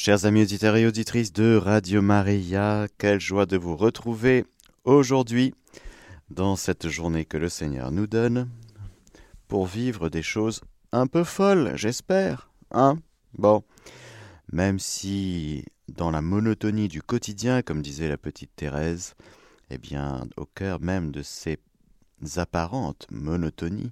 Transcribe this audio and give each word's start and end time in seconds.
Chers 0.00 0.26
amis 0.26 0.42
auditeurs 0.42 0.76
et 0.76 0.86
auditrices 0.86 1.32
de 1.32 1.56
Radio 1.56 2.02
Maria, 2.02 2.86
quelle 2.98 3.18
joie 3.20 3.46
de 3.46 3.56
vous 3.56 3.76
retrouver 3.76 4.44
aujourd'hui 4.84 5.52
dans 6.30 6.54
cette 6.54 6.88
journée 6.88 7.24
que 7.24 7.36
le 7.36 7.48
Seigneur 7.48 7.90
nous 7.90 8.06
donne 8.06 8.48
pour 9.48 9.66
vivre 9.66 10.08
des 10.08 10.22
choses 10.22 10.60
un 10.92 11.08
peu 11.08 11.24
folles, 11.24 11.72
j'espère. 11.74 12.48
Hein? 12.70 13.00
Bon. 13.34 13.64
Même 14.52 14.78
si 14.78 15.64
dans 15.88 16.12
la 16.12 16.22
monotonie 16.22 16.86
du 16.86 17.02
quotidien, 17.02 17.62
comme 17.62 17.82
disait 17.82 18.08
la 18.08 18.18
petite 18.18 18.54
Thérèse, 18.54 19.14
eh 19.68 19.78
bien, 19.78 20.28
au 20.36 20.46
cœur 20.46 20.80
même 20.80 21.10
de 21.10 21.22
ces 21.22 21.58
apparentes 22.36 23.08
monotonies 23.10 23.90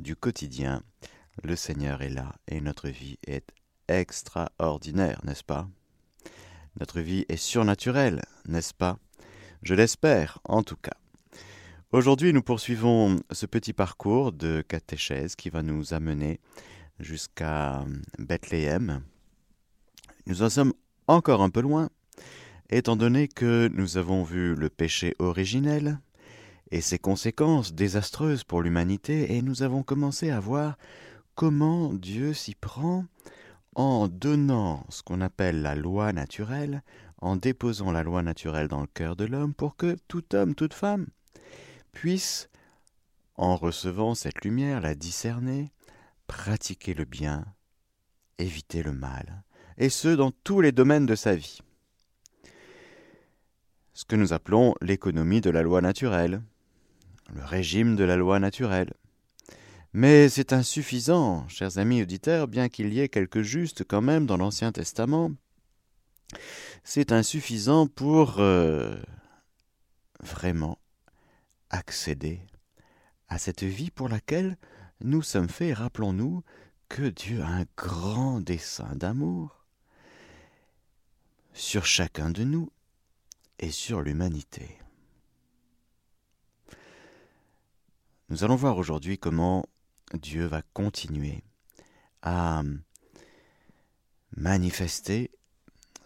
du 0.00 0.16
quotidien, 0.16 0.82
le 1.44 1.54
Seigneur 1.54 2.02
est 2.02 2.10
là 2.10 2.34
et 2.48 2.60
notre 2.60 2.88
vie 2.88 3.20
est 3.28 3.52
extraordinaire, 3.88 5.20
n'est-ce 5.24 5.44
pas? 5.44 5.68
Notre 6.80 7.00
vie 7.00 7.24
est 7.28 7.36
surnaturelle, 7.36 8.22
n'est-ce 8.46 8.74
pas? 8.74 8.98
Je 9.62 9.74
l'espère, 9.74 10.38
en 10.44 10.62
tout 10.62 10.76
cas. 10.76 10.96
Aujourd'hui, 11.92 12.32
nous 12.32 12.42
poursuivons 12.42 13.20
ce 13.30 13.46
petit 13.46 13.72
parcours 13.72 14.32
de 14.32 14.62
catéchèse 14.66 15.36
qui 15.36 15.50
va 15.50 15.62
nous 15.62 15.94
amener 15.94 16.40
jusqu'à 16.98 17.84
Bethléem. 18.18 19.02
Nous 20.26 20.42
en 20.42 20.50
sommes 20.50 20.74
encore 21.06 21.42
un 21.42 21.50
peu 21.50 21.60
loin, 21.60 21.88
étant 22.68 22.96
donné 22.96 23.28
que 23.28 23.70
nous 23.72 23.96
avons 23.96 24.24
vu 24.24 24.54
le 24.54 24.68
péché 24.68 25.14
originel 25.18 26.00
et 26.70 26.80
ses 26.80 26.98
conséquences 26.98 27.72
désastreuses 27.72 28.42
pour 28.42 28.60
l'humanité, 28.60 29.36
et 29.36 29.42
nous 29.42 29.62
avons 29.62 29.82
commencé 29.82 30.30
à 30.30 30.40
voir 30.40 30.76
comment 31.36 31.94
Dieu 31.94 32.34
s'y 32.34 32.54
prend 32.54 33.04
en 33.76 34.08
donnant 34.08 34.86
ce 34.88 35.02
qu'on 35.02 35.20
appelle 35.20 35.60
la 35.60 35.74
loi 35.74 36.12
naturelle, 36.14 36.82
en 37.18 37.36
déposant 37.36 37.92
la 37.92 38.02
loi 38.02 38.22
naturelle 38.22 38.68
dans 38.68 38.80
le 38.80 38.86
cœur 38.86 39.16
de 39.16 39.26
l'homme 39.26 39.54
pour 39.54 39.76
que 39.76 39.96
tout 40.08 40.34
homme, 40.34 40.54
toute 40.54 40.74
femme 40.74 41.06
puisse, 41.92 42.48
en 43.36 43.54
recevant 43.54 44.14
cette 44.14 44.44
lumière, 44.44 44.80
la 44.80 44.94
discerner, 44.94 45.70
pratiquer 46.26 46.94
le 46.94 47.04
bien, 47.04 47.44
éviter 48.38 48.82
le 48.82 48.92
mal, 48.92 49.44
et 49.76 49.90
ce 49.90 50.08
dans 50.08 50.30
tous 50.30 50.62
les 50.62 50.72
domaines 50.72 51.06
de 51.06 51.14
sa 51.14 51.36
vie. 51.36 51.60
Ce 53.92 54.06
que 54.06 54.16
nous 54.16 54.32
appelons 54.32 54.74
l'économie 54.80 55.42
de 55.42 55.50
la 55.50 55.62
loi 55.62 55.82
naturelle, 55.82 56.42
le 57.34 57.44
régime 57.44 57.94
de 57.94 58.04
la 58.04 58.16
loi 58.16 58.40
naturelle. 58.40 58.94
Mais 59.98 60.28
c'est 60.28 60.52
insuffisant, 60.52 61.48
chers 61.48 61.78
amis 61.78 62.02
auditeurs, 62.02 62.48
bien 62.48 62.68
qu'il 62.68 62.92
y 62.92 63.00
ait 63.00 63.08
quelques 63.08 63.40
justes 63.40 63.82
quand 63.82 64.02
même 64.02 64.26
dans 64.26 64.36
l'Ancien 64.36 64.70
Testament. 64.70 65.32
C'est 66.84 67.12
insuffisant 67.12 67.86
pour 67.86 68.40
euh, 68.40 68.94
vraiment 70.20 70.76
accéder 71.70 72.42
à 73.28 73.38
cette 73.38 73.62
vie 73.62 73.90
pour 73.90 74.10
laquelle 74.10 74.58
nous 75.00 75.22
sommes 75.22 75.48
faits. 75.48 75.78
Rappelons-nous 75.78 76.42
que 76.90 77.08
Dieu 77.08 77.40
a 77.40 77.48
un 77.48 77.64
grand 77.78 78.42
dessein 78.42 78.94
d'amour 78.96 79.64
sur 81.54 81.86
chacun 81.86 82.28
de 82.28 82.44
nous 82.44 82.70
et 83.58 83.70
sur 83.70 84.02
l'humanité. 84.02 84.76
Nous 88.28 88.44
allons 88.44 88.56
voir 88.56 88.76
aujourd'hui 88.76 89.16
comment 89.16 89.64
Dieu 90.14 90.46
va 90.46 90.62
continuer 90.72 91.42
à 92.22 92.62
manifester 94.36 95.30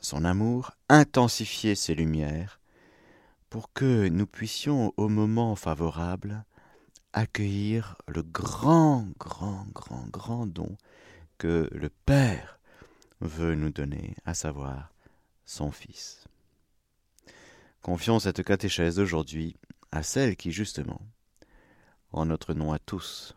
son 0.01 0.25
amour, 0.25 0.73
intensifier 0.89 1.75
ses 1.75 1.95
lumières, 1.95 2.61
pour 3.51 3.73
que 3.73 4.09
nous 4.09 4.27
puissions 4.27 4.95
au 4.97 5.09
moment 5.09 5.57
favorable 5.57 6.45
accueillir 7.13 7.97
le 8.07 8.23
grand, 8.23 9.09
grand, 9.19 9.67
grand, 9.75 10.07
grand 10.09 10.47
don 10.47 10.77
que 11.39 11.69
le 11.73 11.91
Père 11.91 12.61
veut 13.21 13.55
nous 13.55 13.71
donner, 13.71 14.15
à 14.25 14.35
savoir 14.35 14.93
son 15.45 15.73
Fils. 15.73 16.25
Confions 17.83 18.21
cette 18.21 18.45
catéchèse 18.45 18.97
d'aujourd'hui 18.97 19.57
à 19.91 20.03
celle 20.03 20.37
qui, 20.37 20.53
justement, 20.53 21.01
en 22.13 22.27
notre 22.27 22.55
nom 22.55 22.73
à 22.73 22.79
tous, 22.79 23.37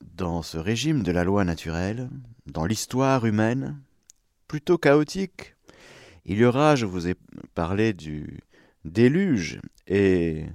dans 0.00 0.42
ce 0.42 0.58
régime 0.58 1.02
de 1.02 1.12
la 1.12 1.24
loi 1.24 1.44
naturelle, 1.44 2.10
dans 2.46 2.66
l'histoire 2.66 3.24
humaine, 3.24 3.80
plutôt 4.46 4.78
chaotique, 4.78 5.54
il 6.24 6.38
y 6.38 6.44
aura, 6.44 6.76
je 6.76 6.86
vous 6.86 7.08
ai 7.08 7.14
parlé 7.54 7.92
du 7.92 8.40
déluge 8.84 9.60
et 9.86 10.46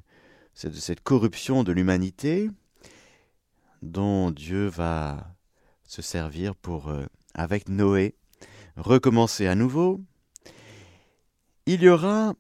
de 0.64 0.72
cette 0.72 1.02
corruption 1.02 1.64
de 1.64 1.72
l'humanité 1.72 2.50
dont 3.82 4.32
Dieu 4.32 4.68
va 4.68 5.36
se 5.84 6.02
servir 6.02 6.56
pour, 6.56 6.90
euh, 6.90 7.06
avec 7.34 7.70
Noé, 7.70 8.16
recommencer 8.78 9.48
à 9.48 9.56
nouveau, 9.56 10.02
il 11.66 11.84
y 11.84 11.90
aura 11.90 12.34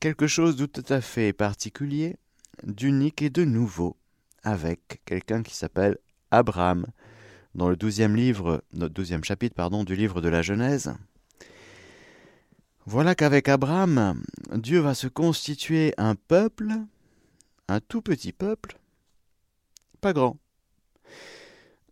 quelque 0.00 0.26
chose 0.26 0.56
de 0.56 0.66
tout 0.66 0.84
à 0.88 1.00
fait 1.00 1.32
particulier, 1.32 2.16
d'unique 2.64 3.22
et 3.22 3.30
de 3.30 3.44
nouveau, 3.44 3.96
avec 4.42 5.00
quelqu'un 5.04 5.42
qui 5.42 5.54
s'appelle 5.54 5.98
Abraham, 6.32 6.86
dans 7.54 7.68
le 7.68 7.76
douzième 7.76 8.16
livre, 8.16 8.64
notre 8.72 8.94
douzième 8.94 9.22
chapitre, 9.22 9.54
pardon, 9.54 9.84
du 9.84 9.94
livre 9.94 10.20
de 10.20 10.28
la 10.28 10.42
Genèse. 10.42 10.94
Voilà 12.86 13.14
qu'avec 13.14 13.48
Abraham, 13.48 14.20
Dieu 14.54 14.80
va 14.80 14.94
se 14.94 15.06
constituer 15.06 15.94
un 15.98 16.16
peuple, 16.16 16.72
un 17.68 17.80
tout 17.80 18.02
petit 18.02 18.32
peuple, 18.32 18.78
pas 20.00 20.12
grand, 20.12 20.38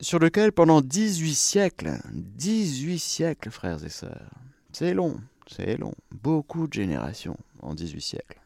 sur 0.00 0.18
lequel 0.18 0.50
pendant 0.52 0.80
18 0.80 1.34
siècles, 1.34 1.98
18 2.12 2.98
siècles, 2.98 3.50
frères 3.50 3.84
et 3.84 3.90
sœurs, 3.90 4.30
c'est 4.72 4.94
long, 4.94 5.20
c'est 5.46 5.76
long, 5.76 5.94
beaucoup 6.10 6.66
de 6.66 6.72
générations 6.72 7.36
en 7.60 7.74
18 7.74 8.00
siècles. 8.00 8.40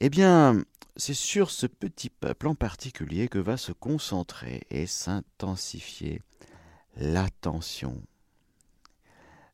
Eh 0.00 0.08
bien, 0.08 0.64
c'est 1.00 1.14
sur 1.14 1.50
ce 1.50 1.66
petit 1.66 2.10
peuple 2.10 2.46
en 2.46 2.54
particulier 2.54 3.28
que 3.28 3.38
va 3.38 3.56
se 3.56 3.72
concentrer 3.72 4.66
et 4.70 4.86
s'intensifier 4.86 6.20
l'attention, 6.96 8.02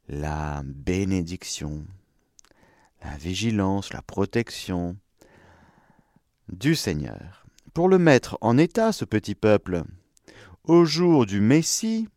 la 0.09 0.63
bénédiction, 0.65 1.87
la 3.05 3.17
vigilance, 3.17 3.93
la 3.93 4.03
protection 4.03 4.97
du 6.49 6.75
Seigneur, 6.75 7.47
pour 7.75 7.89
le 7.89 7.99
mettre 7.99 8.39
en 8.41 8.59
état, 8.59 8.91
ce 8.91 9.05
petit 9.05 9.37
peuple, 9.37 9.85
au 10.65 10.85
jour 10.85 11.27
du 11.27 11.41
Messie, 11.41 12.09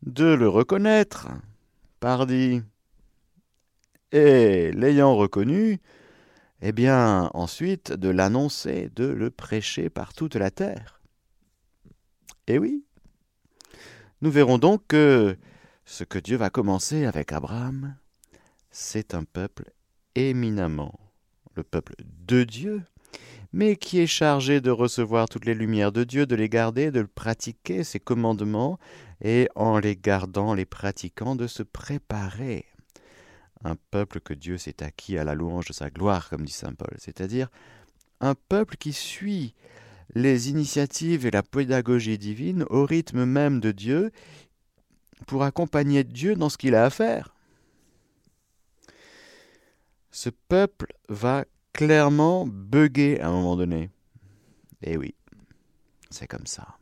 de 0.00 0.24
le 0.24 0.48
reconnaître, 0.48 1.28
pardi, 2.00 2.62
et 4.12 4.72
l'ayant 4.72 5.14
reconnu, 5.14 5.78
eh 6.60 6.72
bien 6.72 7.30
ensuite 7.34 7.92
de 7.92 8.08
l'annoncer, 8.08 8.90
de 8.94 9.06
le 9.06 9.30
prêcher 9.30 9.90
par 9.90 10.12
toute 10.12 10.36
la 10.36 10.50
terre. 10.50 11.00
Eh 12.46 12.58
oui, 12.58 12.84
nous 14.20 14.30
verrons 14.30 14.58
donc 14.58 14.82
que 14.88 15.36
ce 15.84 16.04
que 16.04 16.18
Dieu 16.18 16.36
va 16.36 16.50
commencer 16.50 17.06
avec 17.06 17.32
Abraham, 17.32 17.96
c'est 18.70 19.14
un 19.14 19.24
peuple 19.24 19.70
éminemment 20.14 20.98
le 21.58 21.64
peuple 21.64 21.94
de 22.26 22.44
Dieu, 22.44 22.82
mais 23.52 23.76
qui 23.76 23.98
est 23.98 24.06
chargé 24.06 24.60
de 24.60 24.70
recevoir 24.70 25.28
toutes 25.28 25.44
les 25.44 25.54
lumières 25.54 25.92
de 25.92 26.04
Dieu, 26.04 26.24
de 26.24 26.36
les 26.36 26.48
garder, 26.48 26.90
de 26.92 27.02
pratiquer 27.02 27.82
ses 27.82 27.98
commandements, 27.98 28.78
et 29.20 29.48
en 29.56 29.78
les 29.78 29.96
gardant, 29.96 30.54
les 30.54 30.66
pratiquant, 30.66 31.34
de 31.34 31.48
se 31.48 31.64
préparer. 31.64 32.66
Un 33.64 33.76
peuple 33.90 34.20
que 34.20 34.34
Dieu 34.34 34.56
s'est 34.56 34.82
acquis 34.82 35.18
à 35.18 35.24
la 35.24 35.34
louange 35.34 35.66
de 35.66 35.72
sa 35.72 35.90
gloire, 35.90 36.28
comme 36.28 36.44
dit 36.44 36.52
Saint 36.52 36.74
Paul, 36.74 36.94
c'est-à-dire 36.98 37.48
un 38.20 38.34
peuple 38.34 38.76
qui 38.76 38.92
suit 38.92 39.54
les 40.14 40.48
initiatives 40.48 41.26
et 41.26 41.30
la 41.30 41.42
pédagogie 41.42 42.18
divine 42.18 42.64
au 42.70 42.86
rythme 42.86 43.24
même 43.24 43.60
de 43.60 43.72
Dieu, 43.72 44.10
pour 45.26 45.42
accompagner 45.42 46.04
Dieu 46.04 46.36
dans 46.36 46.48
ce 46.48 46.56
qu'il 46.56 46.74
a 46.74 46.84
à 46.84 46.90
faire. 46.90 47.34
Ce 50.10 50.30
peuple 50.30 50.92
va 51.08 51.44
clairement 51.72 52.46
bugger 52.46 53.20
à 53.20 53.28
un 53.28 53.32
moment 53.32 53.56
donné. 53.56 53.90
Eh 54.82 54.96
oui, 54.96 55.14
c'est 56.10 56.26
comme 56.26 56.46
ça. 56.46 56.77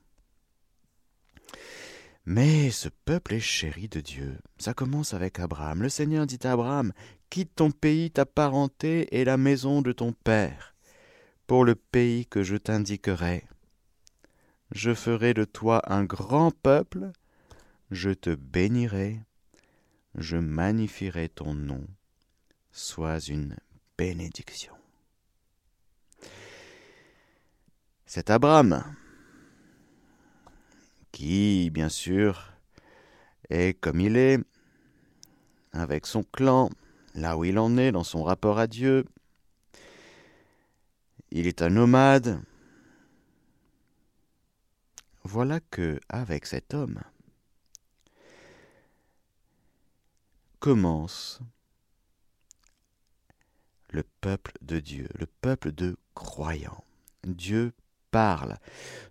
Mais 2.26 2.72
ce 2.72 2.88
peuple 2.88 3.34
est 3.34 3.40
chéri 3.40 3.86
de 3.88 4.00
Dieu. 4.00 4.38
Ça 4.58 4.74
commence 4.74 5.14
avec 5.14 5.38
Abraham. 5.38 5.82
Le 5.82 5.88
Seigneur 5.88 6.26
dit 6.26 6.40
à 6.42 6.52
Abraham, 6.52 6.92
Quitte 7.30 7.54
ton 7.54 7.70
pays, 7.70 8.10
ta 8.10 8.26
parenté 8.26 9.16
et 9.16 9.24
la 9.24 9.36
maison 9.36 9.80
de 9.80 9.92
ton 9.92 10.12
père, 10.12 10.74
pour 11.46 11.64
le 11.64 11.76
pays 11.76 12.26
que 12.26 12.42
je 12.42 12.56
t'indiquerai. 12.56 13.44
Je 14.72 14.92
ferai 14.92 15.34
de 15.34 15.44
toi 15.44 15.80
un 15.92 16.04
grand 16.04 16.50
peuple, 16.50 17.12
je 17.92 18.10
te 18.10 18.34
bénirai, 18.34 19.20
je 20.16 20.36
magnifierai 20.36 21.28
ton 21.28 21.54
nom. 21.54 21.86
Sois 22.72 23.20
une 23.20 23.56
bénédiction. 23.96 24.74
C'est 28.04 28.30
Abraham 28.30 28.84
qui, 31.16 31.70
bien 31.70 31.88
sûr, 31.88 32.52
est 33.48 33.72
comme 33.80 34.00
il 34.00 34.18
est, 34.18 34.38
avec 35.72 36.04
son 36.04 36.22
clan, 36.22 36.68
là 37.14 37.38
où 37.38 37.44
il 37.46 37.58
en 37.58 37.78
est 37.78 37.90
dans 37.90 38.04
son 38.04 38.22
rapport 38.22 38.58
à 38.58 38.66
Dieu. 38.66 39.06
Il 41.30 41.46
est 41.46 41.62
un 41.62 41.70
nomade. 41.70 42.38
Voilà 45.24 45.60
que, 45.60 45.98
avec 46.10 46.44
cet 46.44 46.74
homme, 46.74 47.00
commence 50.60 51.40
le 53.88 54.02
peuple 54.20 54.52
de 54.60 54.80
Dieu, 54.80 55.08
le 55.14 55.24
peuple 55.24 55.72
de 55.72 55.96
croyants. 56.14 56.84
Dieu 57.24 57.72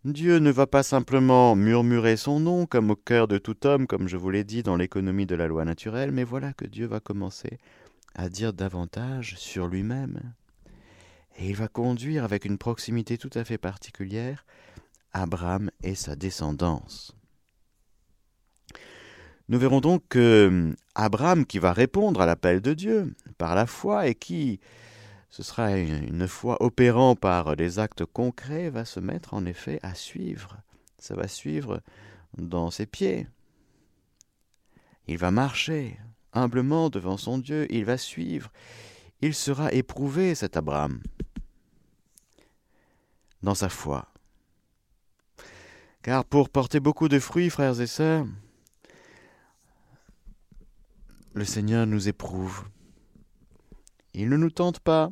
Dieu 0.03 0.37
ne 0.37 0.51
va 0.51 0.67
pas 0.67 0.83
simplement 0.83 1.55
murmurer 1.55 2.17
son 2.17 2.39
nom 2.39 2.65
comme 2.65 2.91
au 2.91 2.95
cœur 2.95 3.27
de 3.27 3.37
tout 3.37 3.65
homme, 3.65 3.87
comme 3.87 4.07
je 4.07 4.17
vous 4.17 4.29
l'ai 4.29 4.43
dit 4.43 4.63
dans 4.63 4.75
l'économie 4.75 5.25
de 5.25 5.35
la 5.35 5.47
loi 5.47 5.65
naturelle, 5.65 6.11
mais 6.11 6.23
voilà 6.23 6.53
que 6.53 6.65
Dieu 6.65 6.85
va 6.85 6.99
commencer 6.99 7.57
à 8.15 8.29
dire 8.29 8.53
davantage 8.53 9.35
sur 9.37 9.67
lui-même. 9.67 10.33
Et 11.37 11.49
il 11.49 11.55
va 11.55 11.67
conduire 11.67 12.23
avec 12.23 12.45
une 12.45 12.57
proximité 12.57 13.17
tout 13.17 13.31
à 13.33 13.43
fait 13.43 13.57
particulière 13.57 14.45
Abraham 15.11 15.69
et 15.83 15.95
sa 15.95 16.15
descendance. 16.15 17.15
Nous 19.47 19.59
verrons 19.59 19.81
donc 19.81 20.03
que 20.09 20.73
Abraham, 20.95 21.45
qui 21.45 21.59
va 21.59 21.71
répondre 21.71 22.21
à 22.21 22.25
l'appel 22.25 22.61
de 22.61 22.73
Dieu 22.73 23.15
par 23.37 23.53
la 23.53 23.67
foi 23.67 24.07
et 24.07 24.15
qui, 24.15 24.59
ce 25.35 25.43
sera 25.43 25.77
une 25.77 26.29
foi 26.29 26.55
opérant 26.63 27.17
par 27.17 27.57
des 27.57 27.77
actes 27.77 28.05
concrets, 28.05 28.69
va 28.69 28.85
se 28.85 29.01
mettre 29.01 29.33
en 29.33 29.45
effet 29.45 29.81
à 29.83 29.93
suivre. 29.93 30.55
Ça 30.97 31.13
va 31.13 31.27
suivre 31.27 31.81
dans 32.37 32.71
ses 32.71 32.85
pieds. 32.85 33.27
Il 35.07 35.17
va 35.17 35.31
marcher 35.31 35.99
humblement 36.31 36.89
devant 36.89 37.17
son 37.17 37.37
Dieu, 37.37 37.67
il 37.69 37.83
va 37.83 37.97
suivre. 37.97 38.49
Il 39.19 39.33
sera 39.35 39.73
éprouvé, 39.73 40.35
cet 40.35 40.55
Abraham, 40.55 41.01
dans 43.43 43.55
sa 43.55 43.67
foi. 43.67 44.07
Car 46.01 46.23
pour 46.23 46.47
porter 46.47 46.79
beaucoup 46.79 47.09
de 47.09 47.19
fruits, 47.19 47.49
frères 47.49 47.81
et 47.81 47.87
sœurs, 47.87 48.25
le 51.33 51.43
Seigneur 51.43 51.85
nous 51.85 52.07
éprouve. 52.07 52.63
Il 54.13 54.29
ne 54.29 54.37
nous 54.37 54.49
tente 54.49 54.79
pas, 54.79 55.11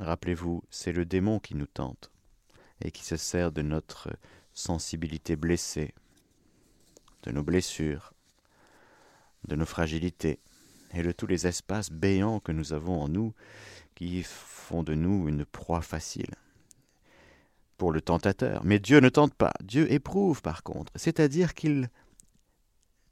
Rappelez-vous, 0.00 0.62
c'est 0.70 0.92
le 0.92 1.04
démon 1.04 1.38
qui 1.38 1.54
nous 1.54 1.66
tente 1.66 2.10
et 2.82 2.90
qui 2.90 3.04
se 3.04 3.18
sert 3.18 3.52
de 3.52 3.60
notre 3.60 4.08
sensibilité 4.54 5.36
blessée, 5.36 5.94
de 7.24 7.32
nos 7.32 7.42
blessures, 7.42 8.14
de 9.46 9.56
nos 9.56 9.66
fragilités 9.66 10.40
et 10.94 11.02
de 11.02 11.12
tous 11.12 11.26
les 11.26 11.46
espaces 11.46 11.90
béants 11.90 12.40
que 12.40 12.50
nous 12.50 12.72
avons 12.72 13.02
en 13.02 13.08
nous 13.08 13.34
qui 13.94 14.22
font 14.22 14.82
de 14.82 14.94
nous 14.94 15.28
une 15.28 15.44
proie 15.44 15.82
facile 15.82 16.34
pour 17.76 17.92
le 17.92 18.00
tentateur. 18.00 18.64
Mais 18.64 18.78
Dieu 18.78 19.00
ne 19.00 19.10
tente 19.10 19.34
pas, 19.34 19.52
Dieu 19.62 19.92
éprouve 19.92 20.40
par 20.40 20.62
contre, 20.62 20.92
c'est-à-dire 20.96 21.52
qu'il 21.52 21.90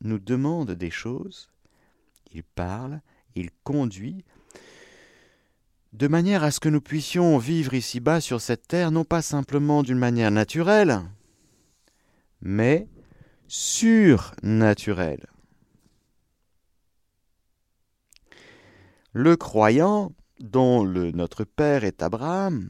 nous 0.00 0.18
demande 0.18 0.70
des 0.70 0.90
choses, 0.90 1.50
il 2.32 2.44
parle, 2.44 3.02
il 3.34 3.50
conduit, 3.62 4.24
de 5.92 6.08
manière 6.08 6.44
à 6.44 6.50
ce 6.50 6.60
que 6.60 6.68
nous 6.68 6.80
puissions 6.80 7.38
vivre 7.38 7.74
ici-bas 7.74 8.20
sur 8.20 8.40
cette 8.40 8.68
terre 8.68 8.90
non 8.90 9.04
pas 9.04 9.22
simplement 9.22 9.82
d'une 9.82 9.98
manière 9.98 10.30
naturelle, 10.30 11.02
mais 12.40 12.88
surnaturelle. 13.46 15.26
Le 19.12 19.36
croyant, 19.36 20.12
dont 20.38 20.84
notre 20.84 21.44
Père 21.44 21.84
est 21.84 22.02
Abraham, 22.02 22.68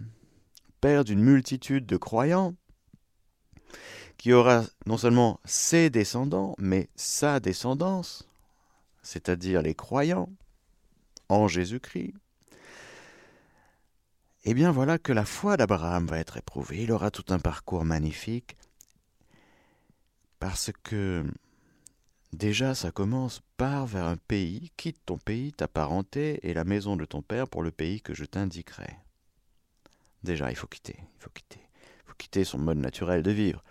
Père 0.80 1.04
d'une 1.04 1.20
multitude 1.20 1.86
de 1.86 1.96
croyants, 1.96 2.54
qui 4.16 4.32
aura 4.32 4.64
non 4.86 4.96
seulement 4.96 5.40
ses 5.44 5.90
descendants, 5.90 6.54
mais 6.58 6.88
sa 6.94 7.40
descendance, 7.40 8.28
c'est-à-dire 9.02 9.62
les 9.62 9.74
croyants 9.74 10.30
en 11.28 11.48
Jésus-Christ, 11.48 12.14
eh 14.44 14.54
bien 14.54 14.70
voilà 14.70 14.98
que 14.98 15.12
la 15.12 15.24
foi 15.24 15.56
d'Abraham 15.56 16.06
va 16.06 16.18
être 16.18 16.36
éprouvée. 16.36 16.82
Il 16.82 16.92
aura 16.92 17.10
tout 17.10 17.24
un 17.28 17.38
parcours 17.38 17.84
magnifique 17.84 18.56
parce 20.38 20.70
que 20.82 21.24
déjà 22.32 22.74
ça 22.74 22.90
commence 22.92 23.40
par 23.56 23.86
vers 23.86 24.06
un 24.06 24.16
pays, 24.16 24.70
quitte 24.76 25.04
ton 25.04 25.18
pays, 25.18 25.52
ta 25.52 25.68
parenté 25.68 26.38
et 26.48 26.54
la 26.54 26.64
maison 26.64 26.96
de 26.96 27.04
ton 27.04 27.22
père 27.22 27.48
pour 27.48 27.62
le 27.62 27.70
pays 27.70 28.00
que 28.00 28.14
je 28.14 28.24
t'indiquerai. 28.24 28.96
Déjà, 30.22 30.50
il 30.50 30.56
faut 30.56 30.66
quitter, 30.66 30.96
il 30.98 31.22
faut 31.22 31.30
quitter. 31.30 31.60
Il 31.60 32.08
faut 32.08 32.16
quitter 32.16 32.44
son 32.44 32.58
mode 32.58 32.78
naturel 32.78 33.22
de 33.22 33.30
vivre. 33.30 33.62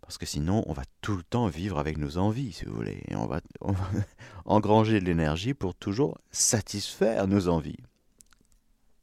Parce 0.00 0.18
que 0.18 0.26
sinon, 0.26 0.64
on 0.66 0.72
va 0.72 0.82
tout 1.00 1.16
le 1.16 1.22
temps 1.22 1.46
vivre 1.46 1.78
avec 1.78 1.96
nos 1.96 2.18
envies, 2.18 2.52
si 2.52 2.64
vous 2.64 2.74
voulez. 2.74 3.02
Et 3.08 3.14
on 3.14 3.26
va, 3.26 3.40
on 3.60 3.72
va 3.72 3.88
engranger 4.44 5.00
de 5.00 5.04
l'énergie 5.04 5.54
pour 5.54 5.74
toujours 5.74 6.18
satisfaire 6.30 7.28
nos 7.28 7.48
envies. 7.48 7.78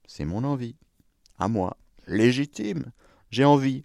C'est 0.08 0.26
mon 0.26 0.44
envie 0.44 0.76
à 1.40 1.48
moi, 1.48 1.78
légitime, 2.08 2.92
j'ai 3.32 3.46
envie. 3.46 3.84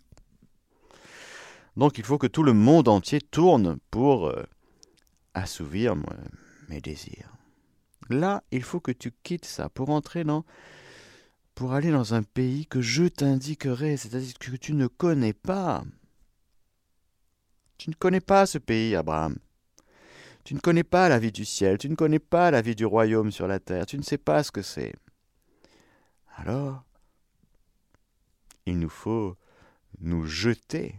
Donc 1.76 1.98
il 1.98 2.04
faut 2.04 2.18
que 2.18 2.26
tout 2.26 2.42
le 2.42 2.52
monde 2.52 2.88
entier 2.88 3.20
tourne 3.20 3.78
pour 3.90 4.28
euh, 4.28 4.44
assouvir 5.34 5.94
mes 6.68 6.80
désirs. 6.80 7.36
Là, 8.10 8.44
il 8.50 8.62
faut 8.62 8.80
que 8.80 8.92
tu 8.92 9.12
quittes 9.22 9.46
ça 9.46 9.68
pour 9.68 9.90
entrer 9.90 10.24
dans 10.24 10.44
pour 11.54 11.72
aller 11.72 11.90
dans 11.90 12.14
un 12.14 12.24
pays 12.24 12.66
que 12.66 12.80
je 12.80 13.04
t'indiquerai, 13.04 13.96
c'est-à-dire 13.96 14.34
que 14.38 14.56
tu 14.56 14.74
ne 14.74 14.88
connais 14.88 15.32
pas. 15.32 15.84
Tu 17.78 17.90
ne 17.90 17.94
connais 17.94 18.20
pas 18.20 18.46
ce 18.46 18.58
pays, 18.58 18.96
Abraham. 18.96 19.36
Tu 20.42 20.54
ne 20.54 20.58
connais 20.58 20.84
pas 20.84 21.08
la 21.08 21.18
vie 21.18 21.32
du 21.32 21.44
ciel, 21.44 21.78
tu 21.78 21.88
ne 21.88 21.94
connais 21.94 22.18
pas 22.18 22.50
la 22.50 22.60
vie 22.60 22.74
du 22.74 22.84
royaume 22.84 23.30
sur 23.30 23.46
la 23.46 23.60
terre, 23.60 23.86
tu 23.86 23.96
ne 23.96 24.02
sais 24.02 24.18
pas 24.18 24.42
ce 24.42 24.50
que 24.50 24.62
c'est. 24.62 24.94
Alors, 26.36 26.84
il 28.66 28.78
nous 28.78 28.88
faut 28.88 29.36
nous 30.00 30.26
jeter 30.26 30.94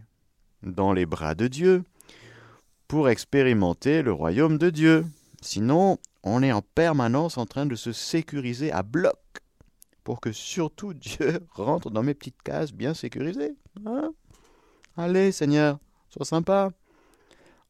dans 0.63 0.93
les 0.93 1.05
bras 1.05 1.35
de 1.35 1.47
Dieu 1.47 1.83
pour 2.87 3.09
expérimenter 3.09 4.01
le 4.01 4.11
royaume 4.11 4.57
de 4.57 4.69
Dieu. 4.69 5.05
Sinon, 5.41 5.97
on 6.23 6.43
est 6.43 6.51
en 6.51 6.61
permanence 6.61 7.37
en 7.37 7.45
train 7.45 7.65
de 7.65 7.75
se 7.75 7.91
sécuriser 7.91 8.71
à 8.71 8.83
bloc 8.83 9.19
pour 10.03 10.21
que 10.21 10.31
surtout 10.31 10.93
Dieu 10.93 11.39
rentre 11.51 11.89
dans 11.89 12.03
mes 12.03 12.13
petites 12.13 12.41
cases 12.41 12.73
bien 12.73 12.93
sécurisées. 12.93 13.55
Hein? 13.85 14.13
Allez, 14.97 15.31
Seigneur, 15.31 15.79
sois 16.09 16.25
sympa. 16.25 16.71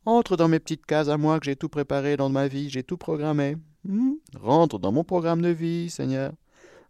Entre 0.06 0.38
dans 0.38 0.48
mes 0.48 0.60
petites 0.60 0.86
cases 0.86 1.10
à 1.10 1.18
moi 1.18 1.40
que 1.40 1.46
j'ai 1.46 1.56
tout 1.56 1.70
préparé 1.70 2.16
dans 2.16 2.30
ma 2.30 2.48
vie, 2.48 2.70
j'ai 2.70 2.84
tout 2.84 2.98
programmé. 2.98 3.58
Hmm? 3.84 4.14
Rentre 4.40 4.78
dans 4.78 4.92
mon 4.92 5.04
programme 5.04 5.42
de 5.42 5.50
vie, 5.50 5.90
Seigneur. 5.90 6.34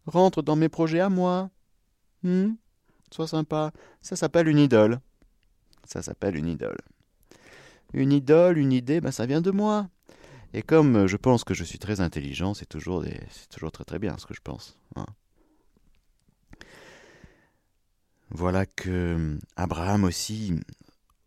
Rentre 0.06 0.42
dans 0.42 0.58
mes 0.58 0.68
projets 0.68 1.00
à 1.00 1.10
moi. 1.10 1.50
Hmm? 2.24 2.56
Sois 3.12 3.28
sympa. 3.28 3.72
Ça 4.02 4.16
s'appelle 4.16 4.48
une 4.48 4.60
idole. 4.60 5.00
Ça 5.86 6.02
s'appelle 6.02 6.36
une 6.36 6.48
idole. 6.48 6.78
Une 7.94 8.12
idole, 8.12 8.58
une 8.58 8.74
idée, 8.74 9.02
ben 9.02 9.12
ça 9.12 9.26
vient 9.26 9.42
de 9.42 9.52
moi. 9.52 9.88
Et 10.54 10.62
comme 10.62 10.96
euh, 10.96 11.08
je 11.08 11.18
pense 11.18 11.44
que 11.44 11.54
je 11.54 11.64
suis 11.64 11.80
très 11.80 12.02
intelligent, 12.02 12.54
c'est 12.54 12.66
toujours, 12.66 13.02
des... 13.02 13.20
toujours 13.50 13.72
très 13.72 13.84
très 13.84 14.00
bien 14.00 14.18
ce 14.18 14.26
que 14.26 14.34
je 14.34 14.42
pense. 14.42 14.78
Hein. 14.96 15.06
Voilà 18.32 18.66
que 18.66 18.90
euh, 18.90 19.38
Abraham 19.56 20.04
aussi 20.04 20.54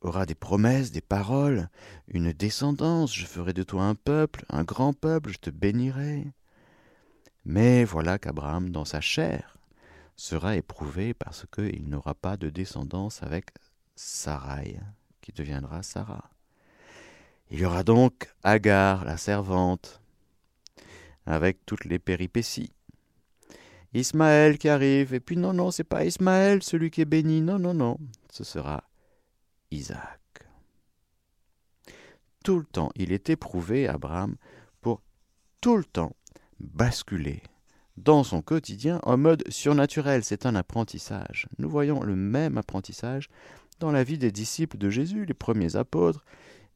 auras 0.00 0.26
des 0.26 0.34
promesses, 0.34 0.92
des 0.92 1.00
paroles, 1.00 1.68
une 2.08 2.32
descendance, 2.32 3.14
je 3.14 3.26
ferai 3.26 3.52
de 3.52 3.62
toi 3.62 3.84
un 3.84 3.94
peuple, 3.94 4.44
un 4.48 4.64
grand 4.64 4.92
peuple, 4.92 5.30
je 5.30 5.38
te 5.38 5.50
bénirai. 5.50 6.26
Mais 7.44 7.84
voilà 7.84 8.18
qu'Abraham, 8.18 8.70
dans 8.70 8.84
sa 8.84 9.00
chair, 9.00 9.57
sera 10.18 10.56
éprouvé 10.56 11.14
parce 11.14 11.46
qu'il 11.46 11.88
n'aura 11.88 12.14
pas 12.14 12.36
de 12.36 12.50
descendance 12.50 13.22
avec 13.22 13.50
Sarai, 13.94 14.78
qui 15.22 15.32
deviendra 15.32 15.82
Sarah. 15.82 16.30
Il 17.50 17.60
y 17.60 17.64
aura 17.64 17.84
donc 17.84 18.28
Agar, 18.42 19.04
la 19.04 19.16
servante, 19.16 20.02
avec 21.24 21.64
toutes 21.64 21.84
les 21.84 21.98
péripéties. 21.98 22.72
Ismaël 23.94 24.58
qui 24.58 24.68
arrive, 24.68 25.14
et 25.14 25.20
puis 25.20 25.36
non, 25.36 25.54
non, 25.54 25.70
c'est 25.70 25.84
pas 25.84 26.04
Ismaël 26.04 26.62
celui 26.62 26.90
qui 26.90 27.00
est 27.00 27.06
béni, 27.06 27.40
non, 27.40 27.58
non, 27.58 27.72
non, 27.72 27.96
ce 28.30 28.44
sera 28.44 28.84
Isaac. 29.70 30.20
Tout 32.44 32.58
le 32.58 32.64
temps, 32.64 32.90
il 32.96 33.12
est 33.12 33.30
éprouvé, 33.30 33.88
Abraham, 33.88 34.36
pour 34.80 35.00
tout 35.60 35.76
le 35.76 35.84
temps 35.84 36.14
basculer 36.58 37.42
dans 38.04 38.24
son 38.24 38.42
quotidien 38.42 39.00
en 39.02 39.16
mode 39.16 39.44
surnaturel. 39.48 40.24
C'est 40.24 40.46
un 40.46 40.54
apprentissage. 40.54 41.46
Nous 41.58 41.68
voyons 41.68 42.02
le 42.02 42.16
même 42.16 42.58
apprentissage 42.58 43.28
dans 43.80 43.92
la 43.92 44.04
vie 44.04 44.18
des 44.18 44.32
disciples 44.32 44.78
de 44.78 44.90
Jésus, 44.90 45.24
les 45.24 45.34
premiers 45.34 45.76
apôtres. 45.76 46.24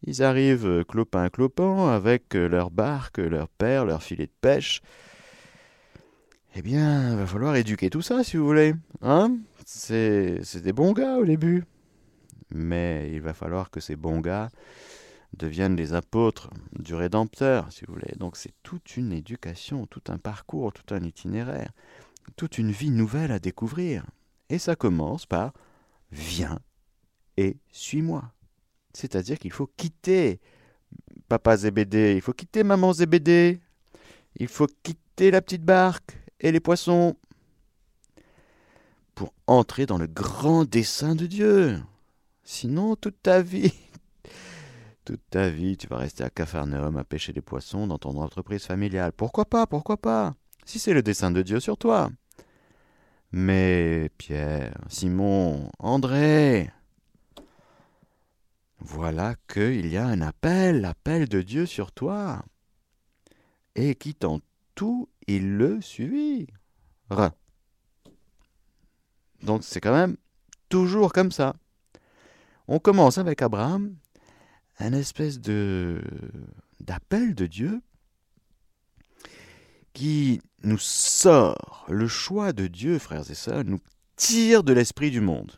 Ils 0.05 0.23
arrivent 0.23 0.85
clopin-clopin 0.89 1.89
avec 1.89 2.35
leur 2.35 2.71
barque, 2.71 3.19
leur 3.19 3.49
père, 3.49 3.85
leur 3.85 4.03
filet 4.03 4.27
de 4.27 4.33
pêche. 4.41 4.83
Eh 6.55 6.63
bien, 6.63 7.13
il 7.13 7.17
va 7.17 7.27
falloir 7.27 7.57
éduquer 7.57 7.89
tout 7.89 8.03
ça, 8.03 8.25
si 8.25 8.37
vous 8.37 8.45
voulez. 8.45 8.75
Hein 9.01 9.39
c'est, 9.65 10.63
des 10.63 10.73
bons 10.73 10.93
gars 10.93 11.17
au 11.17 11.25
début. 11.25 11.65
Mais 12.51 13.11
il 13.13 13.23
va 13.23 13.33
falloir 13.33 13.71
que 13.71 13.81
ces 13.81 13.97
bons 13.97 14.21
gars 14.21 14.51
deviennent 15.35 15.77
les 15.77 15.95
apôtres 15.95 16.51
du 16.79 16.95
Rédempteur, 16.95 17.73
si 17.73 17.85
vous 17.85 17.95
voulez. 17.95 18.15
Donc 18.17 18.37
c'est 18.37 18.55
toute 18.63 18.97
une 18.97 19.13
éducation, 19.13 19.87
tout 19.87 20.03
un 20.09 20.19
parcours, 20.19 20.73
tout 20.73 20.95
un 20.95 21.03
itinéraire, 21.03 21.73
toute 22.37 22.59
une 22.59 22.71
vie 22.71 22.91
nouvelle 22.91 23.33
à 23.33 23.39
découvrir. 23.39 24.05
Et 24.49 24.59
ça 24.59 24.77
commence 24.77 25.27
par 25.27 25.53
Viens 26.11 26.59
et 27.37 27.57
suis-moi. 27.71 28.33
C'est-à-dire 28.93 29.39
qu'il 29.39 29.53
faut 29.53 29.71
quitter 29.77 30.41
papa 31.29 31.57
Zébédé, 31.57 32.13
il 32.15 32.21
faut 32.21 32.35
quitter 32.35 32.63
maman 32.63 32.93
Zébédé, 32.93 33.61
il 34.37 34.49
faut 34.49 34.67
quitter 34.83 35.31
la 35.31 35.41
petite 35.41 35.65
barque 35.65 36.19
et 36.41 36.53
les 36.53 36.61
poissons 36.61 37.17
pour 39.15 39.33
entrer 39.47 39.87
dans 39.87 39.99
le 39.99 40.07
grand 40.07 40.65
dessein 40.65 41.15
de 41.15 41.27
Dieu. 41.27 41.81
Sinon, 42.45 42.97
toute 42.97 43.23
ta 43.23 43.41
vie, 43.41 43.73
toute 45.05 45.23
ta 45.31 45.49
vie, 45.49 45.77
tu 45.77 45.87
vas 45.89 45.99
rester 45.99 46.25
à 46.25 46.31
Capharnaüm 46.31 46.97
à 46.97 47.05
pêcher 47.05 47.33
des 47.33 47.41
poissons 47.41 47.87
dans 47.87 47.99
ton 47.99 48.17
entreprise 48.21 48.65
familiale. 48.65 49.13
Pourquoi 49.13 49.45
pas, 49.45 49.67
pourquoi 49.67 49.97
pas? 49.97 50.35
Si 50.65 50.79
c'est 50.79 50.95
le 50.95 51.03
dessein 51.03 51.31
de 51.31 51.43
Dieu 51.43 51.61
sur 51.61 51.77
toi. 51.77 52.11
Mais 53.33 54.11
Pierre, 54.19 54.79
Simon, 54.89 55.71
André, 55.79 56.71
voilà 58.79 59.35
qu'il 59.49 59.87
y 59.87 59.97
a 59.97 60.07
un 60.07 60.21
appel, 60.21 60.81
l'appel 60.81 61.29
de 61.29 61.41
Dieu 61.41 61.67
sur 61.67 61.93
toi. 61.93 62.45
Et 63.75 63.95
quittant 63.95 64.41
tout, 64.75 65.09
il 65.27 65.57
le 65.57 65.81
suivit. 65.81 66.47
Donc 69.43 69.65
c'est 69.65 69.81
quand 69.81 69.95
même 69.95 70.17
toujours 70.69 71.13
comme 71.13 71.33
ça. 71.33 71.55
On 72.69 72.79
commence 72.79 73.19
avec 73.19 73.43
Abraham, 73.43 73.97
un 74.83 74.93
espèce 74.93 75.41
de 75.41 76.03
d'appel 76.81 77.35
de 77.35 77.47
Dieu 77.47 77.81
qui 79.93 80.41
nous 80.65 80.79
sort 80.79 81.87
le 81.89 82.09
choix 82.09 82.53
de 82.53 82.67
Dieu, 82.67 82.99
frères 82.99 83.31
et 83.31 83.35
sœurs, 83.35 83.65
nous 83.65 83.79
tire 84.17 84.65
de 84.65 84.73
l'esprit 84.73 85.11
du 85.11 85.21
monde. 85.21 85.53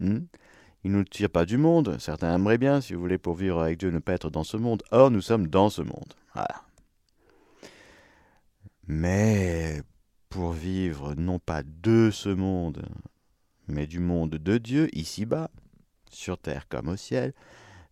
Hmm? 0.00 0.20
Il 0.84 0.92
ne 0.92 0.98
nous 0.98 1.04
tire 1.04 1.30
pas 1.30 1.46
du 1.46 1.56
monde. 1.56 1.96
Certains 1.98 2.34
aimeraient 2.34 2.58
bien, 2.58 2.80
si 2.80 2.94
vous 2.94 3.00
voulez, 3.00 3.18
pour 3.18 3.34
vivre 3.34 3.62
avec 3.62 3.78
Dieu, 3.78 3.90
ne 3.90 3.98
pas 3.98 4.12
être 4.12 4.30
dans 4.30 4.44
ce 4.44 4.56
monde. 4.56 4.82
Or, 4.92 5.10
nous 5.10 5.22
sommes 5.22 5.48
dans 5.48 5.70
ce 5.70 5.82
monde. 5.82 6.12
Mais 8.86 9.82
pour 10.28 10.52
vivre 10.52 11.14
non 11.16 11.40
pas 11.40 11.62
de 11.64 12.10
ce 12.12 12.28
monde, 12.28 12.86
mais 13.66 13.86
du 13.86 13.98
monde 13.98 14.36
de 14.36 14.58
Dieu, 14.58 14.88
ici-bas, 14.92 15.50
sur 16.10 16.38
terre 16.38 16.68
comme 16.68 16.88
au 16.88 16.96
ciel, 16.96 17.32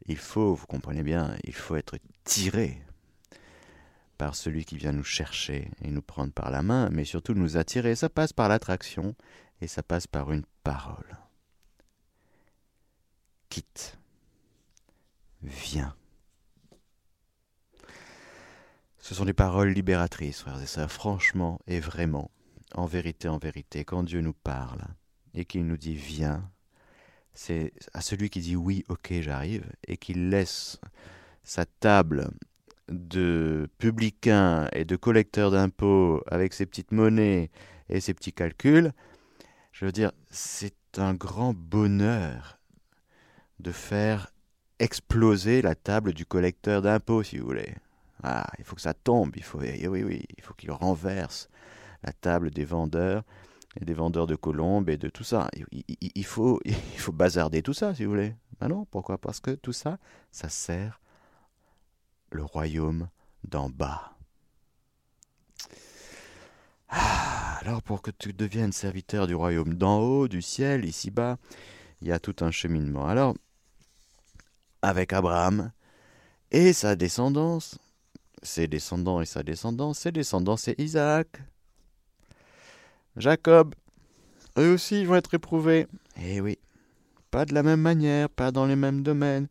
il 0.06 0.18
faut, 0.18 0.54
vous 0.54 0.66
comprenez 0.66 1.02
bien, 1.02 1.36
il 1.44 1.54
faut 1.54 1.76
être 1.76 1.98
tiré 2.24 2.80
par 4.18 4.36
celui 4.36 4.64
qui 4.64 4.76
vient 4.76 4.92
nous 4.92 5.04
chercher 5.04 5.70
et 5.82 5.90
nous 5.90 6.02
prendre 6.02 6.32
par 6.32 6.50
la 6.50 6.62
main, 6.62 6.88
mais 6.90 7.04
surtout 7.04 7.34
nous 7.34 7.56
attirer. 7.56 7.94
Ça 7.94 8.08
passe 8.08 8.32
par 8.32 8.48
l'attraction 8.48 9.14
et 9.60 9.66
ça 9.66 9.82
passe 9.82 10.06
par 10.06 10.30
une 10.30 10.44
parole 10.62 11.18
quitte. 13.54 13.98
Viens. 15.42 15.94
Ce 18.98 19.14
sont 19.14 19.24
des 19.24 19.32
paroles 19.32 19.68
libératrices, 19.68 20.40
frères 20.40 20.60
et 20.60 20.66
sœurs, 20.66 20.90
franchement 20.90 21.60
et 21.68 21.78
vraiment, 21.78 22.32
en 22.74 22.86
vérité, 22.86 23.28
en 23.28 23.38
vérité, 23.38 23.84
quand 23.84 24.02
Dieu 24.02 24.22
nous 24.22 24.32
parle 24.32 24.82
et 25.34 25.44
qu'il 25.44 25.66
nous 25.66 25.76
dit 25.76 25.94
viens, 25.94 26.50
c'est 27.34 27.72
à 27.92 28.00
celui 28.00 28.30
qui 28.30 28.40
dit 28.40 28.56
oui, 28.56 28.84
ok, 28.88 29.12
j'arrive, 29.20 29.64
et 29.86 29.96
qu'il 29.96 30.30
laisse 30.30 30.80
sa 31.42 31.66
table 31.66 32.30
de 32.88 33.68
publicain 33.78 34.68
et 34.72 34.84
de 34.84 34.96
collecteur 34.96 35.50
d'impôts 35.50 36.22
avec 36.26 36.52
ses 36.52 36.66
petites 36.66 36.92
monnaies 36.92 37.50
et 37.88 38.00
ses 38.00 38.14
petits 38.14 38.32
calculs, 38.32 38.92
je 39.72 39.84
veux 39.84 39.92
dire, 39.92 40.12
c'est 40.30 40.74
un 40.96 41.14
grand 41.14 41.54
bonheur 41.54 42.58
de 43.58 43.72
faire 43.72 44.32
exploser 44.78 45.62
la 45.62 45.74
table 45.74 46.12
du 46.12 46.26
collecteur 46.26 46.82
d'impôts, 46.82 47.22
si 47.22 47.38
vous 47.38 47.46
voulez. 47.46 47.74
Ah, 48.22 48.46
il 48.58 48.64
faut 48.64 48.76
que 48.76 48.82
ça 48.82 48.94
tombe, 48.94 49.32
il 49.36 49.42
faut, 49.42 49.60
eh 49.62 49.88
oui, 49.88 50.02
oui, 50.02 50.24
il 50.36 50.42
faut 50.42 50.54
qu'il 50.54 50.70
renverse 50.70 51.48
la 52.02 52.12
table 52.12 52.50
des 52.50 52.64
vendeurs 52.64 53.24
et 53.80 53.84
des 53.84 53.94
vendeurs 53.94 54.26
de 54.26 54.36
colombes 54.36 54.88
et 54.88 54.96
de 54.96 55.08
tout 55.08 55.24
ça. 55.24 55.48
Il, 55.70 56.24
faut, 56.24 56.60
il 56.64 57.12
bazarder 57.12 57.62
tout 57.62 57.74
ça, 57.74 57.94
si 57.94 58.04
vous 58.04 58.10
voulez. 58.10 58.34
Ah 58.60 58.68
non, 58.68 58.84
pourquoi? 58.86 59.18
Parce 59.18 59.40
que 59.40 59.50
tout 59.50 59.72
ça, 59.72 59.98
ça 60.30 60.48
sert 60.48 61.00
le 62.30 62.44
royaume 62.44 63.08
d'en 63.44 63.68
bas. 63.68 64.16
Ah, 66.88 67.58
alors 67.60 67.82
pour 67.82 68.02
que 68.02 68.10
tu 68.10 68.32
deviennes 68.32 68.72
serviteur 68.72 69.26
du 69.26 69.34
royaume 69.34 69.74
d'en 69.74 69.98
haut, 69.98 70.28
du 70.28 70.42
ciel, 70.42 70.84
ici-bas, 70.84 71.38
il 72.00 72.08
y 72.08 72.12
a 72.12 72.20
tout 72.20 72.36
un 72.40 72.50
cheminement. 72.50 73.06
Alors, 73.06 73.34
avec 74.82 75.12
Abraham 75.12 75.72
et 76.50 76.72
sa 76.72 76.94
descendance, 76.94 77.78
ses 78.42 78.68
descendants 78.68 79.20
et 79.20 79.26
sa 79.26 79.42
descendance, 79.42 80.00
ses 80.00 80.12
descendants, 80.12 80.56
c'est 80.56 80.78
Isaac, 80.78 81.42
Jacob, 83.16 83.74
eux 84.58 84.74
aussi 84.74 85.04
vont 85.04 85.16
être 85.16 85.34
éprouvés. 85.34 85.86
Eh 86.20 86.40
oui, 86.40 86.58
pas 87.30 87.44
de 87.44 87.54
la 87.54 87.62
même 87.62 87.80
manière, 87.80 88.28
pas 88.28 88.50
dans 88.50 88.66
les 88.66 88.76
mêmes 88.76 89.02
domaines. 89.02 89.48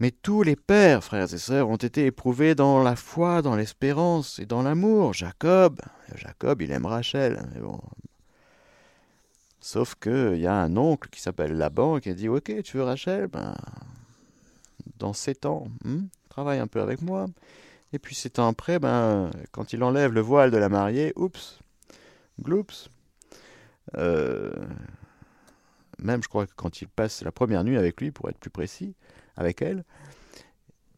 Mais 0.00 0.12
tous 0.12 0.42
les 0.42 0.54
pères, 0.54 1.02
frères 1.02 1.32
et 1.32 1.38
sœurs, 1.38 1.68
ont 1.68 1.76
été 1.76 2.06
éprouvés 2.06 2.54
dans 2.54 2.82
la 2.82 2.94
foi, 2.94 3.42
dans 3.42 3.56
l'espérance 3.56 4.38
et 4.38 4.46
dans 4.46 4.62
l'amour. 4.62 5.12
Jacob, 5.12 5.80
Jacob, 6.14 6.62
il 6.62 6.70
aime 6.70 6.86
Rachel. 6.86 7.42
Bon, 7.60 7.80
Sauf 9.60 9.96
qu'il 9.96 10.38
y 10.38 10.46
a 10.46 10.54
un 10.54 10.76
oncle 10.76 11.10
qui 11.10 11.20
s'appelle 11.20 11.58
Laban 11.58 11.98
qui 11.98 12.10
a 12.10 12.14
dit 12.14 12.28
Ok, 12.28 12.52
tu 12.62 12.76
veux 12.76 12.84
Rachel? 12.84 13.26
Ben, 13.26 13.54
Dans 14.98 15.12
sept 15.12 15.46
ans, 15.46 15.66
hmm, 15.84 16.06
travaille 16.28 16.60
un 16.60 16.68
peu 16.68 16.80
avec 16.80 17.02
moi. 17.02 17.26
Et 17.92 17.98
puis 17.98 18.14
sept 18.14 18.38
ans 18.38 18.48
après, 18.48 18.78
ben, 18.78 19.30
quand 19.50 19.72
il 19.72 19.82
enlève 19.82 20.12
le 20.12 20.20
voile 20.20 20.50
de 20.50 20.56
la 20.56 20.68
mariée, 20.68 21.12
oups, 21.16 21.58
gloops. 22.40 22.90
Euh, 23.96 24.52
même, 25.98 26.22
je 26.22 26.28
crois 26.28 26.46
que 26.46 26.52
quand 26.54 26.80
il 26.80 26.88
passe 26.88 27.22
la 27.22 27.32
première 27.32 27.64
nuit 27.64 27.76
avec 27.76 28.00
lui, 28.00 28.10
pour 28.10 28.28
être 28.28 28.38
plus 28.38 28.50
précis, 28.50 28.94
avec 29.36 29.62
elle, 29.62 29.84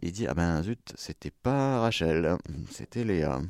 il 0.03 0.13
dit 0.13 0.27
Ah 0.27 0.35
ben 0.35 0.63
zut, 0.63 0.93
c'était 0.97 1.31
pas 1.31 1.81
Rachel, 1.81 2.37
c'était 2.71 3.05
Léa. 3.05 3.41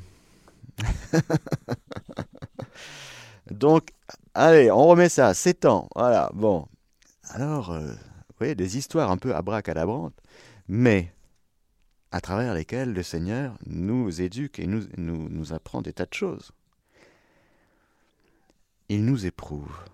Donc, 3.51 3.89
allez, 4.33 4.71
on 4.71 4.87
remet 4.87 5.09
ça, 5.09 5.33
7 5.33 5.65
ans, 5.65 5.89
voilà, 5.95 6.29
bon. 6.33 6.67
Alors, 7.29 7.71
euh, 7.71 7.91
vous 7.91 8.35
voyez, 8.37 8.55
des 8.55 8.77
histoires 8.77 9.11
un 9.11 9.17
peu 9.17 9.35
abracadabrantes, 9.35 10.17
mais 10.67 11.13
à 12.11 12.21
travers 12.21 12.53
lesquelles 12.53 12.93
le 12.93 13.03
Seigneur 13.03 13.57
nous 13.65 14.21
éduque 14.21 14.59
et 14.59 14.67
nous 14.67 15.53
apprend 15.53 15.81
des 15.81 15.93
tas 15.93 16.05
de 16.05 16.13
choses. 16.13 16.51
Il 18.93 19.05
nous 19.05 19.25
éprouve 19.25 19.85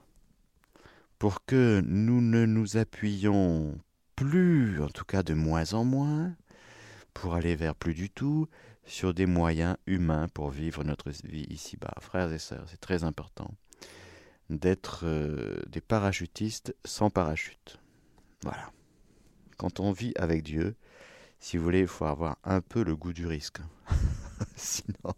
pour 1.19 1.45
que 1.45 1.83
nous 1.85 2.19
ne 2.19 2.47
nous 2.47 2.77
appuyions 2.77 3.77
plus, 4.15 4.81
en 4.81 4.87
tout 4.87 5.05
cas 5.05 5.21
de 5.21 5.35
moins 5.35 5.75
en 5.75 5.85
moins, 5.85 6.35
pour 7.13 7.35
aller 7.35 7.55
vers 7.55 7.75
plus 7.75 7.93
du 7.93 8.09
tout, 8.09 8.47
sur 8.85 9.13
des 9.13 9.27
moyens 9.27 9.77
humains 9.85 10.27
pour 10.29 10.49
vivre 10.49 10.83
notre 10.83 11.11
vie 11.11 11.45
ici-bas. 11.47 11.93
Frères 12.01 12.33
et 12.33 12.39
sœurs, 12.39 12.65
c'est 12.71 12.81
très 12.81 13.03
important 13.03 13.51
d'être 14.49 15.01
euh, 15.03 15.61
des 15.67 15.81
parachutistes 15.81 16.75
sans 16.83 17.11
parachute. 17.11 17.79
Voilà. 18.41 18.71
Quand 19.57 19.79
on 19.79 19.91
vit 19.91 20.13
avec 20.15 20.41
Dieu, 20.41 20.75
si 21.37 21.57
vous 21.57 21.63
voulez, 21.63 21.81
il 21.81 21.87
faut 21.87 22.05
avoir 22.05 22.39
un 22.43 22.61
peu 22.61 22.83
le 22.83 22.95
goût 22.95 23.13
du 23.13 23.27
risque. 23.27 23.59
sinon, 24.55 25.13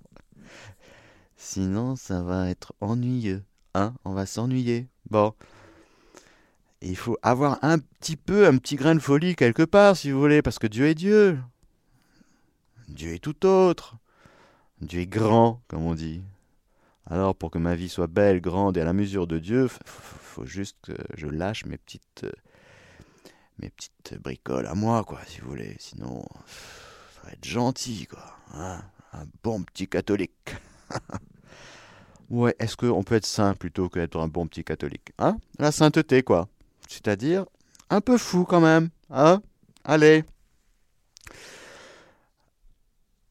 sinon, 1.37 1.95
ça 1.95 2.21
va 2.21 2.49
être 2.49 2.73
ennuyeux. 2.81 3.41
Hein 3.75 3.93
on 4.05 4.13
va 4.13 4.25
s'ennuyer. 4.25 4.87
Bon. 5.09 5.33
Il 6.81 6.95
faut 6.95 7.17
avoir 7.21 7.59
un 7.61 7.79
petit 7.79 8.15
peu, 8.15 8.47
un 8.47 8.57
petit 8.57 8.75
grain 8.75 8.95
de 8.95 8.99
folie 8.99 9.35
quelque 9.35 9.63
part, 9.63 9.97
si 9.97 10.11
vous 10.11 10.19
voulez, 10.19 10.41
parce 10.41 10.59
que 10.59 10.67
Dieu 10.67 10.87
est 10.87 10.95
Dieu. 10.95 11.39
Dieu 12.87 13.13
est 13.13 13.19
tout 13.19 13.45
autre. 13.45 13.97
Dieu 14.81 15.01
est 15.01 15.07
grand, 15.07 15.61
comme 15.67 15.83
on 15.83 15.93
dit. 15.93 16.23
Alors, 17.05 17.35
pour 17.35 17.51
que 17.51 17.57
ma 17.57 17.75
vie 17.75 17.89
soit 17.89 18.07
belle, 18.07 18.39
grande 18.39 18.77
et 18.77 18.81
à 18.81 18.85
la 18.85 18.93
mesure 18.93 19.27
de 19.27 19.39
Dieu, 19.39 19.67
faut 19.85 20.45
juste 20.45 20.77
que 20.83 20.93
je 21.15 21.27
lâche 21.27 21.65
mes 21.65 21.77
petites, 21.77 22.25
mes 23.59 23.69
petites 23.69 24.15
bricoles 24.21 24.67
à 24.67 24.75
moi, 24.75 25.03
quoi, 25.03 25.19
si 25.27 25.41
vous 25.41 25.49
voulez. 25.49 25.75
Sinon, 25.79 26.23
va 27.23 27.31
être 27.31 27.45
gentil, 27.45 28.07
quoi. 28.07 28.37
Hein 28.53 28.81
un 29.13 29.25
bon 29.43 29.63
petit 29.63 29.87
catholique. 29.87 30.55
ouais, 32.29 32.55
est-ce 32.59 32.77
qu'on 32.77 33.03
peut 33.03 33.15
être 33.15 33.25
saint 33.25 33.53
plutôt 33.53 33.89
que 33.89 33.99
d'être 33.99 34.19
un 34.19 34.27
bon 34.27 34.47
petit 34.47 34.63
catholique 34.63 35.11
Hein? 35.17 35.37
La 35.57 35.71
sainteté, 35.71 36.23
quoi. 36.23 36.47
C'est-à-dire 36.87 37.45
un 37.89 38.01
peu 38.01 38.17
fou 38.17 38.45
quand 38.45 38.61
même. 38.61 38.89
Hein? 39.09 39.41
Allez 39.83 40.23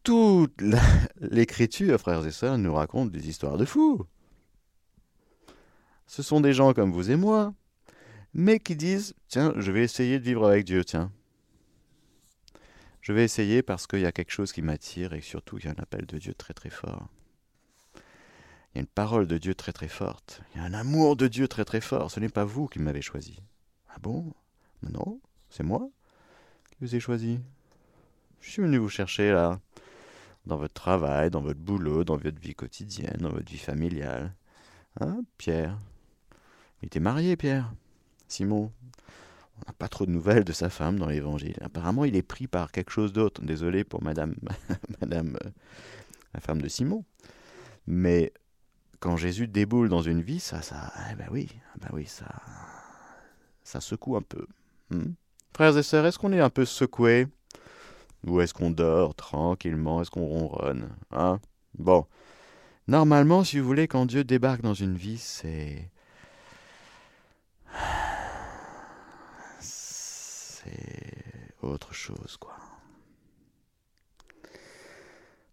toute 0.08 0.62
l'écriture, 1.20 2.00
frères 2.00 2.26
et 2.26 2.30
sœurs, 2.30 2.56
nous 2.56 2.72
raconte 2.72 3.12
des 3.12 3.28
histoires 3.28 3.58
de 3.58 3.66
fous. 3.66 4.06
Ce 6.06 6.22
sont 6.22 6.40
des 6.40 6.54
gens 6.54 6.72
comme 6.72 6.92
vous 6.92 7.10
et 7.10 7.16
moi, 7.16 7.52
mais 8.32 8.58
qui 8.58 8.74
disent 8.74 9.14
Tiens, 9.28 9.52
je 9.58 9.70
vais 9.70 9.82
essayer 9.82 10.18
de 10.18 10.24
vivre 10.24 10.48
avec 10.48 10.64
Dieu, 10.64 10.82
tiens. 10.82 11.12
Je 13.02 13.12
vais 13.12 13.22
essayer 13.22 13.62
parce 13.62 13.86
qu'il 13.86 14.00
y 14.00 14.06
a 14.06 14.12
quelque 14.12 14.32
chose 14.32 14.50
qui 14.50 14.62
m'attire 14.62 15.12
et 15.12 15.20
surtout 15.20 15.58
il 15.58 15.66
y 15.66 15.68
a 15.68 15.72
un 15.72 15.82
appel 15.82 16.06
de 16.06 16.16
Dieu 16.16 16.32
très 16.32 16.54
très 16.54 16.70
fort. 16.70 17.10
Il 18.72 18.76
y 18.76 18.78
a 18.78 18.80
une 18.80 18.86
parole 18.86 19.26
de 19.26 19.38
Dieu 19.38 19.54
très 19.54 19.72
très 19.72 19.88
forte. 19.88 20.42
Il 20.54 20.60
y 20.60 20.60
a 20.60 20.64
un 20.64 20.74
amour 20.74 21.16
de 21.16 21.26
Dieu 21.26 21.48
très 21.48 21.64
très 21.64 21.80
fort. 21.80 22.10
Ce 22.10 22.20
n'est 22.20 22.28
pas 22.28 22.44
vous 22.44 22.68
qui 22.68 22.78
m'avez 22.78 23.02
choisi. 23.02 23.40
Ah 23.88 23.96
bon? 24.00 24.32
Non, 24.82 25.20
c'est 25.50 25.64
moi 25.64 25.88
qui 26.70 26.76
vous 26.80 26.94
ai 26.94 27.00
choisi. 27.00 27.40
Je 28.40 28.50
suis 28.50 28.62
venu 28.62 28.78
vous 28.78 28.88
chercher 28.88 29.32
là 29.32 29.60
dans 30.46 30.56
votre 30.56 30.74
travail, 30.74 31.30
dans 31.30 31.40
votre 31.40 31.60
boulot, 31.60 32.04
dans 32.04 32.16
votre 32.16 32.40
vie 32.40 32.54
quotidienne, 32.54 33.18
dans 33.20 33.30
votre 33.30 33.50
vie 33.50 33.58
familiale. 33.58 34.34
Hein, 35.00 35.22
Pierre? 35.36 35.78
Il 36.82 36.86
était 36.86 37.00
marié, 37.00 37.36
Pierre. 37.36 37.72
Simon? 38.28 38.72
On 39.56 39.60
n'a 39.66 39.72
pas 39.72 39.88
trop 39.88 40.06
de 40.06 40.10
nouvelles 40.10 40.44
de 40.44 40.52
sa 40.52 40.70
femme 40.70 40.98
dans 40.98 41.08
l'évangile. 41.08 41.56
Apparemment, 41.60 42.04
il 42.04 42.14
est 42.14 42.22
pris 42.22 42.46
par 42.46 42.70
quelque 42.70 42.90
chose 42.90 43.12
d'autre. 43.12 43.42
Désolé 43.42 43.82
pour 43.84 44.02
madame, 44.02 44.34
madame 45.00 45.36
euh, 45.44 45.50
la 46.34 46.40
femme 46.40 46.62
de 46.62 46.68
Simon. 46.68 47.04
Mais 47.86 48.32
quand 49.00 49.16
Jésus 49.16 49.48
déboule 49.48 49.88
dans 49.88 50.02
une 50.02 50.22
vie, 50.22 50.40
ça, 50.40 50.62
ça, 50.62 50.92
eh 51.10 51.14
ben 51.14 51.28
oui, 51.30 51.48
eh 51.52 51.80
ben 51.80 51.88
oui, 51.92 52.06
ça, 52.06 52.26
ça 53.62 53.80
secoue 53.80 54.16
un 54.16 54.22
peu. 54.22 54.46
Hmm 54.90 55.12
Frères 55.54 55.76
et 55.76 55.82
sœurs, 55.82 56.06
est-ce 56.06 56.18
qu'on 56.18 56.32
est 56.32 56.40
un 56.40 56.50
peu 56.50 56.64
secoué? 56.64 57.26
Ou 58.26 58.40
est-ce 58.40 58.54
qu'on 58.54 58.70
dort 58.70 59.14
tranquillement? 59.14 60.00
Est-ce 60.00 60.10
qu'on 60.10 60.26
ronronne 60.26 60.88
Hein? 61.10 61.40
Bon. 61.76 62.06
Normalement, 62.86 63.44
si 63.44 63.58
vous 63.58 63.66
voulez, 63.66 63.88
quand 63.88 64.06
Dieu 64.06 64.24
débarque 64.24 64.62
dans 64.62 64.74
une 64.74 64.96
vie, 64.96 65.18
c'est. 65.18 65.90
C'est 69.70 71.24
autre 71.62 71.92
chose, 71.92 72.36
quoi. 72.38 72.56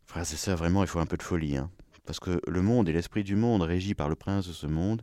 Frères 0.05 0.23
et 0.23 0.35
sœurs, 0.35 0.57
vraiment, 0.57 0.83
il 0.83 0.87
faut 0.87 0.99
un 0.99 1.05
peu 1.05 1.17
de 1.17 1.23
folie, 1.23 1.57
hein. 1.57 1.69
Parce 2.05 2.19
que 2.19 2.41
le 2.47 2.61
monde 2.61 2.87
et 2.89 2.93
l'esprit 2.93 3.23
du 3.23 3.35
monde, 3.35 3.61
régi 3.61 3.95
par 3.95 4.09
le 4.09 4.15
prince 4.15 4.47
de 4.47 4.53
ce 4.53 4.67
monde, 4.67 5.01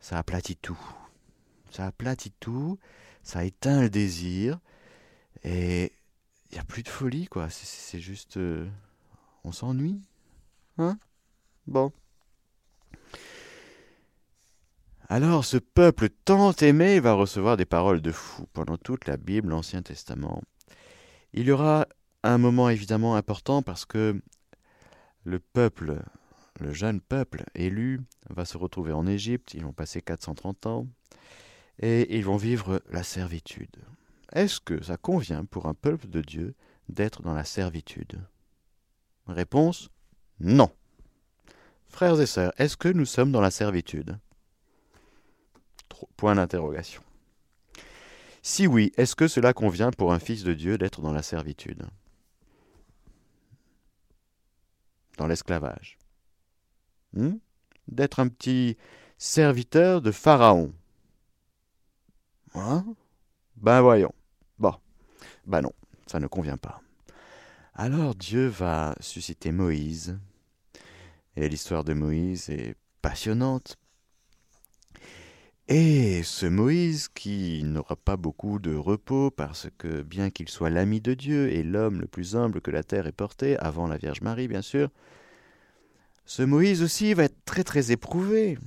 ça 0.00 0.18
aplatit 0.18 0.56
tout. 0.56 0.78
Ça 1.70 1.86
aplatit 1.86 2.32
tout, 2.40 2.78
ça 3.22 3.44
éteint 3.44 3.80
le 3.80 3.90
désir, 3.90 4.58
et 5.42 5.92
il 6.50 6.54
n'y 6.54 6.60
a 6.60 6.64
plus 6.64 6.82
de 6.82 6.88
folie, 6.88 7.26
quoi. 7.26 7.48
C'est 7.50 8.00
juste. 8.00 8.36
Euh, 8.36 8.66
on 9.44 9.52
s'ennuie. 9.52 10.00
Hein? 10.78 10.98
Bon. 11.66 11.92
Alors 15.08 15.44
ce 15.44 15.58
peuple 15.58 16.08
tant 16.24 16.52
aimé 16.52 16.98
va 16.98 17.12
recevoir 17.12 17.56
des 17.56 17.66
paroles 17.66 18.00
de 18.00 18.10
fou 18.10 18.46
pendant 18.52 18.78
toute 18.78 19.06
la 19.06 19.16
Bible, 19.16 19.50
l'Ancien 19.50 19.82
Testament. 19.82 20.42
Il 21.34 21.46
y 21.46 21.52
aura 21.52 21.86
un 22.22 22.38
moment 22.38 22.70
évidemment 22.70 23.14
important 23.14 23.62
parce 23.62 23.84
que 23.84 24.20
le 25.24 25.38
peuple, 25.38 26.02
le 26.60 26.72
jeune 26.72 27.00
peuple 27.00 27.44
élu, 27.54 28.00
va 28.30 28.44
se 28.44 28.56
retrouver 28.56 28.92
en 28.92 29.06
Égypte. 29.06 29.54
Ils 29.54 29.64
vont 29.64 29.72
passer 29.72 30.00
430 30.00 30.66
ans 30.66 30.86
et 31.78 32.16
ils 32.16 32.24
vont 32.24 32.36
vivre 32.36 32.82
la 32.90 33.02
servitude. 33.02 33.76
Est-ce 34.32 34.60
que 34.60 34.82
ça 34.82 34.96
convient 34.96 35.44
pour 35.44 35.66
un 35.66 35.74
peuple 35.74 36.08
de 36.08 36.20
Dieu 36.20 36.54
d'être 36.88 37.22
dans 37.22 37.34
la 37.34 37.44
servitude? 37.44 38.20
Réponse 39.26 39.90
non. 40.40 40.70
Frères 41.88 42.20
et 42.20 42.26
sœurs, 42.26 42.52
est-ce 42.58 42.76
que 42.76 42.88
nous 42.88 43.06
sommes 43.06 43.32
dans 43.32 43.40
la 43.40 43.50
servitude? 43.52 44.18
Point 46.16 46.34
d'interrogation. 46.34 47.02
Si 48.42 48.66
oui, 48.66 48.92
est-ce 48.96 49.16
que 49.16 49.28
cela 49.28 49.52
convient 49.52 49.90
pour 49.90 50.12
un 50.12 50.18
fils 50.18 50.42
de 50.42 50.52
Dieu 50.52 50.76
d'être 50.76 51.00
dans 51.00 51.12
la 51.12 51.22
servitude? 51.22 51.84
Dans 55.16 55.26
l'esclavage 55.26 55.98
hmm? 57.12 57.36
D'être 57.88 58.20
un 58.20 58.28
petit 58.28 58.76
serviteur 59.18 60.02
de 60.02 60.10
Pharaon 60.10 60.72
hein? 62.54 62.84
Ben 63.56 63.80
voyons. 63.80 64.12
Bon, 64.58 64.74
ben 65.46 65.62
non, 65.62 65.72
ça 66.06 66.20
ne 66.20 66.26
convient 66.26 66.56
pas. 66.56 66.80
Alors 67.74 68.14
Dieu 68.14 68.46
va 68.46 68.94
susciter 69.00 69.52
Moïse, 69.52 70.18
et 71.36 71.48
l'histoire 71.48 71.84
de 71.84 71.92
Moïse 71.92 72.50
est 72.50 72.76
passionnante. 73.02 73.76
Et 75.68 76.22
ce 76.22 76.44
Moïse, 76.44 77.08
qui 77.08 77.62
n'aura 77.64 77.96
pas 77.96 78.18
beaucoup 78.18 78.58
de 78.58 78.74
repos, 78.74 79.30
parce 79.30 79.68
que 79.78 80.02
bien 80.02 80.28
qu'il 80.28 80.50
soit 80.50 80.68
l'ami 80.68 81.00
de 81.00 81.14
Dieu 81.14 81.50
et 81.50 81.62
l'homme 81.62 82.02
le 82.02 82.06
plus 82.06 82.36
humble 82.36 82.60
que 82.60 82.70
la 82.70 82.82
terre 82.82 83.06
ait 83.06 83.12
porté, 83.12 83.56
avant 83.58 83.86
la 83.86 83.96
Vierge 83.96 84.20
Marie 84.20 84.48
bien 84.48 84.60
sûr, 84.60 84.90
ce 86.26 86.42
Moïse 86.42 86.82
aussi 86.82 87.14
va 87.14 87.24
être 87.24 87.44
très 87.46 87.64
très 87.64 87.92
éprouvé. 87.92 88.58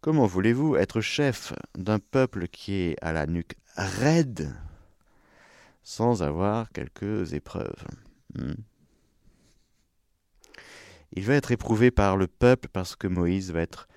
Comment 0.00 0.26
voulez-vous 0.26 0.76
être 0.76 1.00
chef 1.00 1.52
d'un 1.76 1.98
peuple 1.98 2.48
qui 2.48 2.74
est 2.74 2.96
à 3.00 3.12
la 3.12 3.26
nuque 3.26 3.56
raide 3.76 4.52
sans 5.84 6.22
avoir 6.22 6.70
quelques 6.72 7.32
épreuves? 7.32 7.84
Hmm. 8.34 8.54
Il 11.12 11.24
va 11.24 11.34
être 11.34 11.52
éprouvé 11.52 11.90
par 11.90 12.16
le 12.16 12.26
peuple 12.26 12.68
parce 12.72 12.96
que 12.96 13.06
Moïse 13.06 13.52
va 13.52 13.60
être 13.60 13.88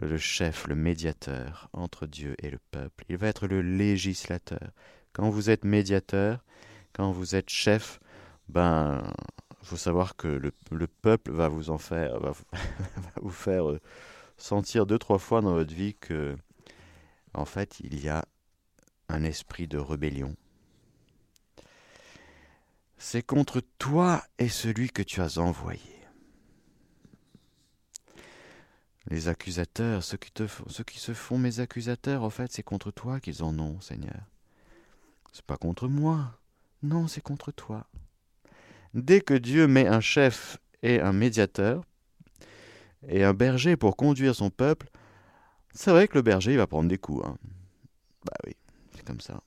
le 0.00 0.18
chef, 0.18 0.66
le 0.66 0.74
médiateur 0.74 1.68
entre 1.72 2.06
Dieu 2.06 2.34
et 2.42 2.50
le 2.50 2.58
peuple. 2.70 3.04
Il 3.08 3.16
va 3.16 3.28
être 3.28 3.46
le 3.46 3.60
législateur. 3.60 4.70
Quand 5.12 5.28
vous 5.28 5.50
êtes 5.50 5.64
médiateur, 5.64 6.42
quand 6.92 7.12
vous 7.12 7.34
êtes 7.34 7.50
chef, 7.50 8.00
ben, 8.48 9.12
faut 9.62 9.76
savoir 9.76 10.16
que 10.16 10.28
le, 10.28 10.52
le 10.70 10.86
peuple 10.86 11.32
va 11.32 11.48
vous 11.48 11.70
en 11.70 11.78
faire, 11.78 12.18
va 12.18 12.32
vous 13.20 13.30
faire 13.30 13.70
euh, 13.70 13.80
sentir 14.38 14.86
deux, 14.86 14.98
trois 14.98 15.18
fois 15.18 15.40
dans 15.42 15.52
votre 15.52 15.74
vie 15.74 15.94
que, 15.94 16.36
en 17.34 17.44
fait, 17.44 17.78
il 17.80 18.02
y 18.02 18.08
a 18.08 18.24
un 19.08 19.22
esprit 19.22 19.68
de 19.68 19.78
rébellion. 19.78 20.34
C'est 22.96 23.22
contre 23.22 23.62
toi 23.78 24.22
et 24.38 24.48
celui 24.48 24.90
que 24.90 25.02
tu 25.02 25.20
as 25.20 25.38
envoyé. 25.38 25.99
Les 29.08 29.28
accusateurs, 29.28 30.04
ceux 30.04 30.18
qui, 30.18 30.98
se 30.98 31.14
font 31.14 31.38
mes 31.38 31.60
accusateurs, 31.60 32.22
en 32.22 32.30
fait, 32.30 32.52
c'est 32.52 32.62
contre 32.62 32.90
toi 32.90 33.18
qu'ils 33.18 33.42
en 33.42 33.58
ont, 33.58 33.80
Seigneur. 33.80 34.20
C'est 35.32 35.44
pas 35.44 35.56
contre 35.56 35.88
moi. 35.88 36.38
Non, 36.82 37.08
c'est 37.08 37.22
contre 37.22 37.50
toi. 37.50 37.86
Dès 38.94 39.20
que 39.20 39.34
Dieu 39.34 39.66
met 39.66 39.86
un 39.86 40.00
chef 40.00 40.58
et 40.82 41.00
un 41.00 41.12
médiateur, 41.12 41.84
et 43.08 43.24
un 43.24 43.32
berger 43.32 43.76
pour 43.76 43.96
conduire 43.96 44.34
son 44.34 44.50
peuple, 44.50 44.88
c'est 45.72 45.90
vrai 45.90 46.08
que 46.08 46.16
le 46.16 46.22
berger 46.22 46.52
il 46.52 46.58
va 46.58 46.66
prendre 46.66 46.88
des 46.88 46.98
coups. 46.98 47.24
Hein. 47.24 47.38
Bah 48.24 48.36
oui, 48.46 48.54
comme 49.06 49.20
ça. 49.20 49.42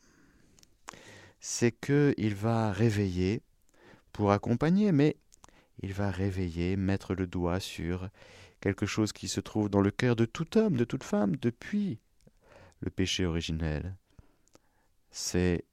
C'est 1.39 1.71
que 1.71 2.13
il 2.17 2.35
va 2.35 2.71
réveiller 2.71 3.41
pour 4.13 4.31
accompagner, 4.31 4.91
mais 4.91 5.17
il 5.81 5.93
va 5.93 6.09
réveiller, 6.09 6.77
mettre 6.77 7.13
le 7.13 7.27
doigt 7.27 7.59
sur 7.59 8.09
quelque 8.63 8.85
chose 8.85 9.11
qui 9.11 9.27
se 9.27 9.41
trouve 9.41 9.69
dans 9.69 9.81
le 9.81 9.91
cœur 9.91 10.15
de 10.15 10.23
tout 10.23 10.57
homme, 10.57 10.77
de 10.77 10.85
toute 10.85 11.03
femme, 11.03 11.35
depuis 11.35 11.99
le 12.79 12.89
péché 12.89 13.25
originel. 13.25 13.97
C'est 15.11 15.65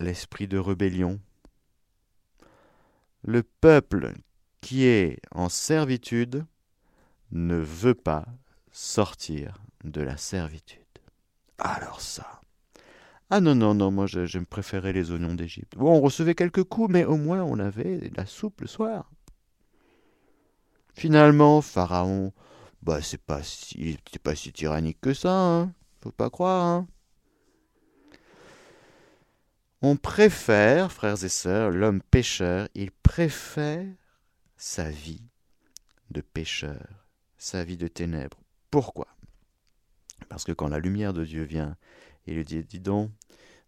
l'esprit 0.00 0.46
de 0.46 0.58
rébellion. 0.58 1.18
Le 3.22 3.42
peuple 3.42 4.12
qui 4.60 4.84
est 4.84 5.18
en 5.30 5.48
servitude 5.48 6.44
ne 7.32 7.56
veut 7.56 7.94
pas 7.94 8.26
sortir 8.70 9.62
de 9.84 10.02
la 10.02 10.18
servitude. 10.18 10.82
Alors 11.56 12.02
ça. 12.02 12.42
Ah 13.30 13.40
non, 13.40 13.54
non, 13.54 13.72
non, 13.72 13.90
moi 13.90 14.06
j'aime 14.06 14.44
préférer 14.44 14.92
les 14.92 15.10
oignons 15.10 15.34
d'Égypte. 15.34 15.74
Bon, 15.74 15.96
on 15.96 16.02
recevait 16.02 16.34
quelques 16.34 16.64
coups, 16.64 16.92
mais 16.92 17.06
au 17.06 17.16
moins 17.16 17.42
on 17.42 17.58
avait 17.58 18.10
de 18.10 18.16
la 18.16 18.26
soupe 18.26 18.60
le 18.60 18.66
soir. 18.66 19.10
Finalement, 20.96 21.60
Pharaon, 21.60 22.32
bah 22.82 23.02
c'est 23.02 23.20
pas 23.20 23.42
si, 23.42 23.98
tyrannique 24.54 24.98
que 25.00 25.12
ça, 25.12 25.30
hein. 25.30 25.72
Faut 26.00 26.10
pas 26.10 26.30
croire, 26.30 26.64
hein. 26.64 26.88
On 29.82 29.96
préfère, 29.96 30.90
frères 30.90 31.22
et 31.22 31.28
sœurs, 31.28 31.70
l'homme 31.70 32.00
pécheur, 32.00 32.68
il 32.74 32.90
préfère 32.90 33.86
sa 34.56 34.88
vie 34.88 35.22
de 36.10 36.22
pécheur, 36.22 37.06
sa 37.36 37.62
vie 37.62 37.76
de 37.76 37.88
ténèbres. 37.88 38.40
Pourquoi? 38.70 39.08
Parce 40.30 40.44
que 40.44 40.52
quand 40.52 40.68
la 40.68 40.78
lumière 40.78 41.12
de 41.12 41.26
Dieu 41.26 41.42
vient, 41.42 41.76
il 42.26 42.36
lui 42.36 42.44
dit, 42.44 42.64
dis 42.64 42.80
donc, 42.80 43.10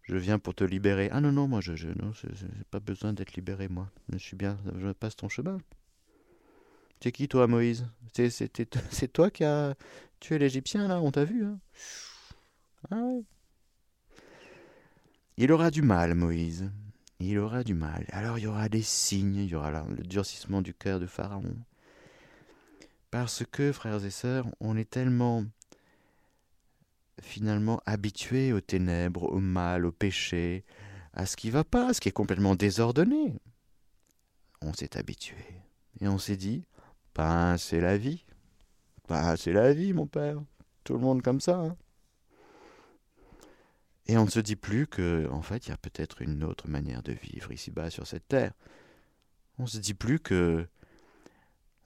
je 0.01 0.17
viens 0.17 0.39
pour 0.39 0.55
te 0.55 0.63
libérer. 0.63 1.09
Ah 1.11 1.21
non, 1.21 1.31
non, 1.31 1.47
moi, 1.47 1.61
je 1.61 1.73
n'ai 1.73 2.63
pas 2.71 2.79
besoin 2.79 3.13
d'être 3.13 3.35
libéré, 3.35 3.67
moi. 3.67 3.87
Je 4.11 4.17
suis 4.17 4.35
bien, 4.35 4.57
je 4.79 4.91
passe 4.93 5.15
ton 5.15 5.29
chemin. 5.29 5.59
C'est 7.01 7.11
qui 7.11 7.27
toi, 7.27 7.47
Moïse? 7.47 7.85
C'est 8.91 9.13
toi 9.13 9.29
qui 9.29 9.43
as 9.43 9.75
tué 10.19 10.37
l'Égyptien, 10.37 10.87
là? 10.87 11.01
On 11.01 11.11
t'a 11.11 11.23
vu 11.23 11.45
hein? 11.45 11.59
Ah 12.91 13.19
Il 15.37 15.51
aura 15.51 15.71
du 15.71 15.81
mal, 15.81 16.15
Moïse. 16.15 16.69
Il 17.19 17.37
aura 17.39 17.63
du 17.63 17.73
mal. 17.73 18.05
Alors 18.11 18.37
il 18.37 18.43
y 18.43 18.47
aura 18.47 18.69
des 18.69 18.81
signes, 18.81 19.35
il 19.35 19.49
y 19.49 19.55
aura 19.55 19.71
le 19.71 20.03
durcissement 20.03 20.61
du 20.61 20.73
cœur 20.73 20.99
de 20.99 21.05
Pharaon. 21.05 21.55
Parce 23.11 23.43
que, 23.45 23.71
frères 23.71 24.05
et 24.05 24.11
sœurs, 24.11 24.47
on 24.59 24.77
est 24.77 24.89
tellement 24.89 25.45
finalement 27.21 27.81
habitués 27.85 28.53
aux 28.53 28.61
ténèbres, 28.61 29.23
au 29.23 29.39
mal, 29.39 29.85
au 29.85 29.91
péché, 29.91 30.63
à 31.13 31.25
ce 31.25 31.35
qui 31.35 31.49
va 31.49 31.63
pas, 31.63 31.89
à 31.89 31.93
ce 31.93 31.99
qui 31.99 32.09
est 32.09 32.13
complètement 32.13 32.55
désordonné. 32.55 33.33
On 34.61 34.73
s'est 34.73 34.97
habitué. 34.97 35.35
Et 35.99 36.07
on 36.07 36.17
s'est 36.17 36.37
dit, 36.37 36.63
ben, 37.19 37.57
c'est 37.57 37.81
la 37.81 37.97
vie. 37.97 38.23
Ben, 39.09 39.35
c'est 39.35 39.51
la 39.51 39.73
vie, 39.73 39.91
mon 39.91 40.07
père. 40.07 40.41
Tout 40.85 40.93
le 40.93 40.99
monde 40.99 41.21
comme 41.21 41.41
ça. 41.41 41.57
Hein. 41.57 41.75
Et 44.05 44.17
on 44.17 44.23
ne 44.23 44.29
se 44.29 44.39
dit 44.39 44.55
plus 44.55 44.87
que, 44.87 45.27
en 45.29 45.41
fait, 45.41 45.67
il 45.67 45.71
y 45.71 45.73
a 45.73 45.77
peut-être 45.77 46.21
une 46.21 46.45
autre 46.45 46.69
manière 46.69 47.03
de 47.03 47.11
vivre 47.11 47.51
ici-bas 47.51 47.89
sur 47.89 48.07
cette 48.07 48.25
terre. 48.29 48.53
On 49.57 49.63
ne 49.63 49.67
se 49.67 49.79
dit 49.79 49.93
plus 49.93 50.21
que 50.21 50.65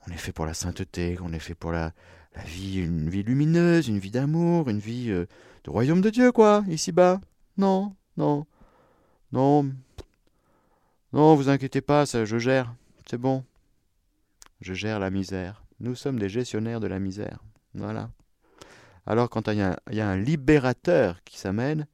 on 0.06 0.12
est 0.12 0.18
fait 0.18 0.30
pour 0.30 0.46
la 0.46 0.54
sainteté, 0.54 1.16
qu'on 1.16 1.32
est 1.32 1.40
fait 1.40 1.56
pour 1.56 1.72
la, 1.72 1.92
vie, 2.44 2.78
une 2.78 3.10
vie 3.10 3.24
lumineuse, 3.24 3.88
une 3.88 3.98
vie 3.98 4.12
d'amour, 4.12 4.68
une 4.68 4.78
vie 4.78 5.10
euh, 5.10 5.26
de 5.64 5.70
royaume 5.70 6.00
de 6.00 6.10
Dieu, 6.10 6.30
quoi, 6.30 6.62
ici-bas. 6.68 7.20
Non, 7.56 7.96
non, 8.16 8.46
non, 9.32 9.68
non, 11.12 11.34
vous 11.34 11.48
inquiétez 11.48 11.80
pas, 11.80 12.06
ça, 12.06 12.24
je 12.24 12.38
gère, 12.38 12.72
c'est 13.10 13.18
bon. 13.18 13.44
Je 14.64 14.72
gère 14.72 14.98
la 14.98 15.10
misère. 15.10 15.62
Nous 15.78 15.94
sommes 15.94 16.18
des 16.18 16.30
gestionnaires 16.30 16.80
de 16.80 16.86
la 16.86 16.98
misère. 16.98 17.44
Voilà. 17.74 18.10
Alors 19.04 19.28
quand 19.28 19.48
il 19.48 19.58
y, 19.58 20.00
a 20.00 20.08
un 20.08 20.16
libérateur 20.16 21.22
qui 21.24 21.38
s'amène, 21.38 21.86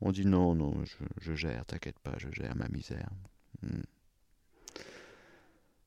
on 0.00 0.12
dit 0.12 0.24
non, 0.24 0.54
non, 0.54 0.74
je, 1.20 1.34
gère, 1.34 1.66
t'inquiète 1.66 1.98
pas, 1.98 2.14
je 2.18 2.28
gère 2.30 2.54
ma 2.54 2.68
misère. 2.68 3.10
Hmm. 3.62 3.82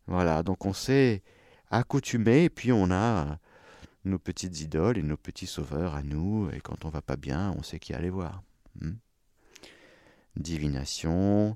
Voilà, 0.07 0.43
donc 0.43 0.65
on 0.65 0.73
s'est 0.73 1.23
accoutumé, 1.69 2.43
et 2.43 2.49
puis 2.49 2.73
on 2.73 2.91
a 2.91 3.39
nos 4.03 4.19
petites 4.19 4.59
idoles 4.59 4.97
et 4.97 5.03
nos 5.03 5.15
petits 5.15 5.47
sauveurs 5.47 5.95
à 5.95 6.03
nous, 6.03 6.49
et 6.51 6.59
quand 6.59 6.83
on 6.83 6.89
va 6.89 7.01
pas 7.01 7.15
bien, 7.15 7.55
on 7.57 7.63
sait 7.63 7.79
qui 7.79 7.93
aller 7.93 8.09
voir. 8.09 8.43
Hmm. 8.81 8.95
Divination, 10.35 11.55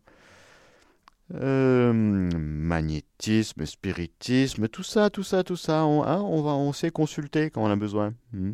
euh, 1.34 1.92
magnétisme, 1.92 3.66
spiritisme, 3.66 4.68
tout 4.68 4.84
ça, 4.84 5.10
tout 5.10 5.24
ça, 5.24 5.44
tout 5.44 5.56
ça, 5.56 5.86
on, 5.86 6.04
hein, 6.04 6.22
on, 6.22 6.44
va, 6.44 6.52
on 6.52 6.72
sait 6.72 6.92
consulter 6.92 7.50
quand 7.50 7.64
on 7.64 7.72
a 7.72 7.76
besoin. 7.76 8.14
Hmm. 8.32 8.54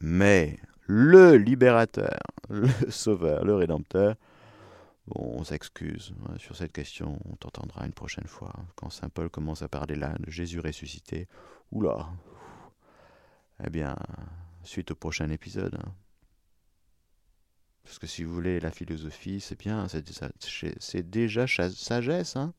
Mais 0.00 0.58
le 0.86 1.36
libérateur, 1.36 2.18
le 2.48 2.68
sauveur, 2.90 3.44
le 3.44 3.54
rédempteur, 3.54 4.16
bon, 5.06 5.34
on 5.38 5.44
s'excuse 5.44 6.12
hein, 6.28 6.34
sur 6.38 6.56
cette 6.56 6.72
question, 6.72 7.18
on 7.30 7.36
t'entendra 7.36 7.86
une 7.86 7.92
prochaine 7.92 8.26
fois. 8.26 8.52
Quand 8.74 8.90
Saint 8.90 9.08
Paul 9.08 9.30
commence 9.30 9.62
à 9.62 9.68
parler 9.68 9.94
là 9.94 10.16
de 10.18 10.30
Jésus 10.30 10.58
ressuscité, 10.58 11.28
oula, 11.70 12.08
eh 13.64 13.70
bien, 13.70 13.96
suite 14.64 14.90
au 14.90 14.96
prochain 14.96 15.30
épisode. 15.30 15.78
Hein. 17.88 17.94
Parce 17.98 17.98
que 17.98 18.06
si 18.06 18.24
vous 18.24 18.34
voulez, 18.34 18.60
la 18.60 18.70
philosophie, 18.70 19.40
c'est 19.40 19.58
bien, 19.58 19.86
c'est 19.88 21.10
déjà 21.10 21.46
sagesse, 21.46 22.36
hein 22.36 22.52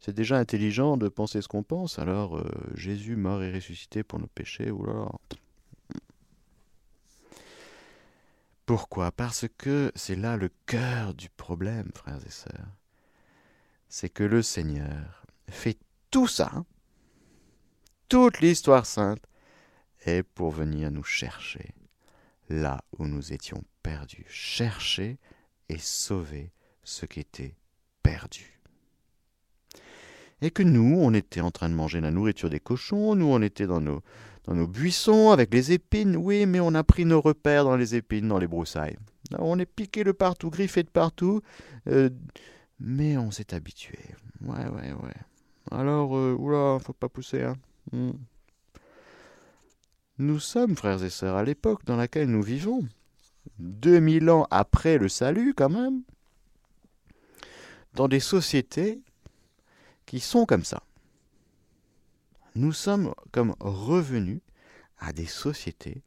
c'est 0.00 0.14
déjà 0.14 0.38
intelligent 0.38 0.96
de 0.96 1.08
penser 1.08 1.42
ce 1.42 1.48
qu'on 1.48 1.64
pense. 1.64 1.98
Alors, 1.98 2.38
euh, 2.38 2.48
Jésus 2.74 3.16
mort 3.16 3.42
et 3.42 3.52
ressuscité 3.52 4.04
pour 4.04 4.20
nos 4.20 4.28
péchés, 4.28 4.70
oula. 4.70 5.08
Pourquoi? 8.64 9.10
Parce 9.10 9.46
que 9.56 9.90
c'est 9.96 10.14
là 10.14 10.36
le 10.36 10.50
cœur 10.66 11.14
du 11.14 11.30
problème, 11.30 11.90
frères 11.94 12.20
et 12.24 12.30
sœurs. 12.30 12.76
C'est 13.88 14.10
que 14.10 14.22
le 14.22 14.42
Seigneur 14.42 15.24
fait 15.48 15.78
tout 16.10 16.28
ça, 16.28 16.64
toute 18.08 18.40
l'histoire 18.40 18.86
sainte, 18.86 19.22
est 20.04 20.22
pour 20.22 20.52
venir 20.52 20.92
nous 20.92 21.02
chercher 21.02 21.74
là 22.48 22.82
où 22.98 23.06
nous 23.06 23.32
étions 23.32 23.62
perdus, 23.82 24.26
chercher 24.28 25.18
et 25.68 25.78
sauver 25.78 26.52
ce 26.82 27.06
qui 27.06 27.20
était 27.20 27.54
perdu. 28.02 28.60
Et 30.40 30.50
que 30.50 30.62
nous, 30.62 30.98
on 30.98 31.12
était 31.14 31.40
en 31.40 31.50
train 31.50 31.68
de 31.68 31.74
manger 31.74 32.00
la 32.00 32.10
nourriture 32.10 32.48
des 32.48 32.60
cochons, 32.60 33.14
nous, 33.14 33.26
on 33.26 33.42
était 33.42 33.66
dans 33.66 33.80
nos, 33.80 34.02
buissons 34.66 35.30
avec 35.30 35.52
les 35.52 35.72
épines, 35.72 36.16
oui, 36.16 36.46
mais 36.46 36.60
on 36.60 36.74
a 36.74 36.84
pris 36.84 37.04
nos 37.04 37.20
repères 37.20 37.64
dans 37.64 37.76
les 37.76 37.96
épines, 37.96 38.28
dans 38.28 38.38
les 38.38 38.46
broussailles. 38.46 38.96
On 39.38 39.58
est 39.58 39.66
piqué 39.66 40.04
de 40.04 40.12
partout, 40.12 40.48
griffé 40.48 40.82
de 40.82 40.88
partout, 40.88 41.42
euh, 41.88 42.08
mais 42.80 43.18
on 43.18 43.30
s'est 43.30 43.52
habitué. 43.52 43.98
Ouais, 44.40 44.68
ouais, 44.68 44.92
ouais. 44.92 45.14
Alors, 45.70 46.16
euh, 46.16 46.34
oula, 46.38 46.78
faut 46.78 46.94
pas 46.94 47.08
pousser, 47.08 47.42
hein. 47.42 47.56
Hmm. 47.92 48.12
Nous 50.18 50.40
sommes, 50.40 50.74
frères 50.74 51.04
et 51.04 51.10
sœurs, 51.10 51.36
à 51.36 51.44
l'époque 51.44 51.84
dans 51.84 51.96
laquelle 51.96 52.28
nous 52.28 52.42
vivons, 52.42 52.86
2000 53.60 54.30
ans 54.30 54.48
après 54.50 54.98
le 54.98 55.08
salut 55.08 55.54
quand 55.54 55.68
même, 55.68 56.02
dans 57.94 58.08
des 58.08 58.20
sociétés 58.20 59.00
qui 60.06 60.18
sont 60.18 60.44
comme 60.44 60.64
ça. 60.64 60.82
Nous 62.56 62.72
sommes 62.72 63.14
comme 63.30 63.54
revenus 63.60 64.40
à 64.98 65.12
des 65.12 65.26
sociétés 65.26 66.02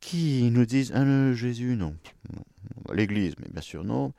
qui 0.00 0.50
nous 0.50 0.66
disent 0.66 0.92
ah, 0.92 1.32
Jésus 1.34 1.76
non, 1.76 1.96
l'Église 2.92 3.34
mais 3.38 3.48
bien 3.48 3.62
sûr 3.62 3.84
non, 3.84 4.12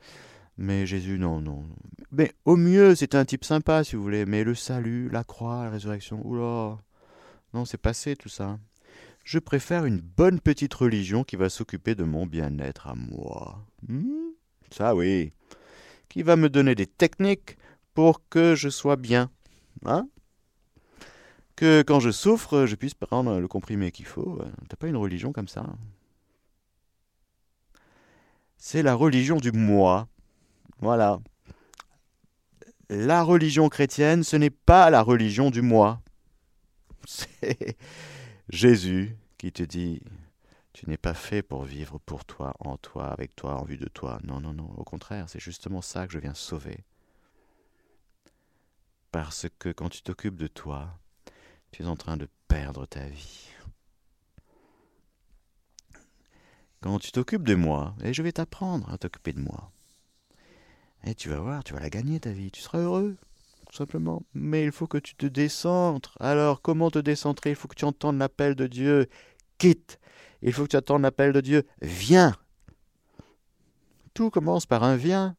mais 0.56 0.86
Jésus 0.86 1.18
non 1.18 1.42
non. 1.42 1.66
Mais 2.12 2.32
au 2.46 2.56
mieux 2.56 2.94
c'est 2.94 3.14
un 3.14 3.26
type 3.26 3.44
sympa 3.44 3.84
si 3.84 3.96
vous 3.96 4.02
voulez, 4.02 4.24
mais 4.24 4.42
le 4.42 4.54
salut, 4.54 5.10
la 5.10 5.24
croix, 5.24 5.64
la 5.64 5.70
résurrection, 5.70 6.26
oula, 6.26 6.78
non 7.52 7.66
c'est 7.66 7.76
passé 7.76 8.16
tout 8.16 8.30
ça. 8.30 8.58
Je 9.24 9.38
préfère 9.38 9.84
une 9.84 10.00
bonne 10.00 10.40
petite 10.40 10.74
religion 10.74 11.24
qui 11.24 11.36
va 11.36 11.48
s'occuper 11.48 11.94
de 11.94 12.04
mon 12.04 12.26
bien-être 12.26 12.88
à 12.88 12.94
moi. 12.94 13.64
Hmm? 13.86 14.30
ça 14.70 14.94
oui. 14.94 15.32
Qui 16.08 16.22
va 16.22 16.36
me 16.36 16.48
donner 16.48 16.74
des 16.74 16.86
techniques 16.86 17.56
pour 17.94 18.26
que 18.28 18.54
je 18.54 18.68
sois 18.68 18.96
bien. 18.96 19.30
Hein? 19.84 20.08
Que 21.56 21.82
quand 21.82 22.00
je 22.00 22.10
souffre, 22.10 22.66
je 22.66 22.74
puisse 22.74 22.94
prendre 22.94 23.38
le 23.38 23.48
comprimé 23.48 23.90
qu'il 23.92 24.06
faut. 24.06 24.40
T'as 24.68 24.76
pas 24.76 24.88
une 24.88 24.96
religion 24.96 25.32
comme 25.32 25.48
ça? 25.48 25.66
C'est 28.56 28.82
la 28.82 28.94
religion 28.94 29.36
du 29.36 29.52
moi. 29.52 30.08
Voilà. 30.80 31.20
La 32.88 33.22
religion 33.22 33.68
chrétienne, 33.68 34.24
ce 34.24 34.36
n'est 34.36 34.50
pas 34.50 34.90
la 34.90 35.02
religion 35.02 35.50
du 35.50 35.62
moi. 35.62 36.00
C'est 37.06 37.76
Jésus 38.50 39.16
qui 39.38 39.52
te 39.52 39.62
dit 39.62 40.02
Tu 40.72 40.88
n'es 40.90 40.96
pas 40.96 41.14
fait 41.14 41.40
pour 41.40 41.62
vivre 41.62 41.98
pour 41.98 42.24
toi, 42.24 42.54
en 42.58 42.76
toi, 42.76 43.06
avec 43.12 43.36
toi, 43.36 43.60
en 43.60 43.64
vue 43.64 43.76
de 43.76 43.86
toi. 43.86 44.18
Non, 44.24 44.40
non, 44.40 44.52
non. 44.52 44.70
Au 44.76 44.82
contraire, 44.82 45.28
c'est 45.28 45.38
justement 45.38 45.82
ça 45.82 46.06
que 46.06 46.12
je 46.12 46.18
viens 46.18 46.34
sauver. 46.34 46.84
Parce 49.12 49.46
que 49.60 49.68
quand 49.68 49.88
tu 49.88 50.02
t'occupes 50.02 50.36
de 50.36 50.48
toi, 50.48 50.98
tu 51.70 51.84
es 51.84 51.86
en 51.86 51.96
train 51.96 52.16
de 52.16 52.28
perdre 52.48 52.86
ta 52.86 53.06
vie. 53.06 53.48
Quand 56.80 56.98
tu 56.98 57.12
t'occupes 57.12 57.46
de 57.46 57.54
moi, 57.54 57.94
et 58.02 58.12
je 58.12 58.22
vais 58.22 58.32
t'apprendre 58.32 58.90
à 58.90 58.98
t'occuper 58.98 59.32
de 59.32 59.40
moi, 59.40 59.70
et 61.04 61.14
tu 61.14 61.28
vas 61.28 61.38
voir, 61.38 61.62
tu 61.62 61.72
vas 61.72 61.80
la 61.80 61.90
gagner 61.90 62.18
ta 62.18 62.32
vie, 62.32 62.50
tu 62.50 62.62
seras 62.62 62.78
heureux, 62.78 63.16
simplement. 63.74 64.22
Mais 64.34 64.64
il 64.64 64.72
faut 64.72 64.86
que 64.86 64.98
tu 64.98 65.14
te 65.14 65.26
décentres. 65.26 66.16
Alors, 66.20 66.62
comment 66.62 66.90
te 66.90 66.98
décentrer? 66.98 67.50
Il 67.50 67.56
faut 67.56 67.68
que 67.68 67.74
tu 67.74 67.84
entendes 67.84 68.18
l'appel 68.18 68.54
de 68.54 68.66
Dieu. 68.66 69.08
Quitte. 69.58 69.98
Il 70.42 70.52
faut 70.52 70.64
que 70.64 70.68
tu 70.68 70.76
attendes 70.76 71.02
l'appel 71.02 71.32
de 71.32 71.40
Dieu. 71.40 71.66
Viens. 71.82 72.34
Tout 74.14 74.30
commence 74.30 74.66
par 74.66 74.82
un 74.82 74.96
viens. 74.96 75.36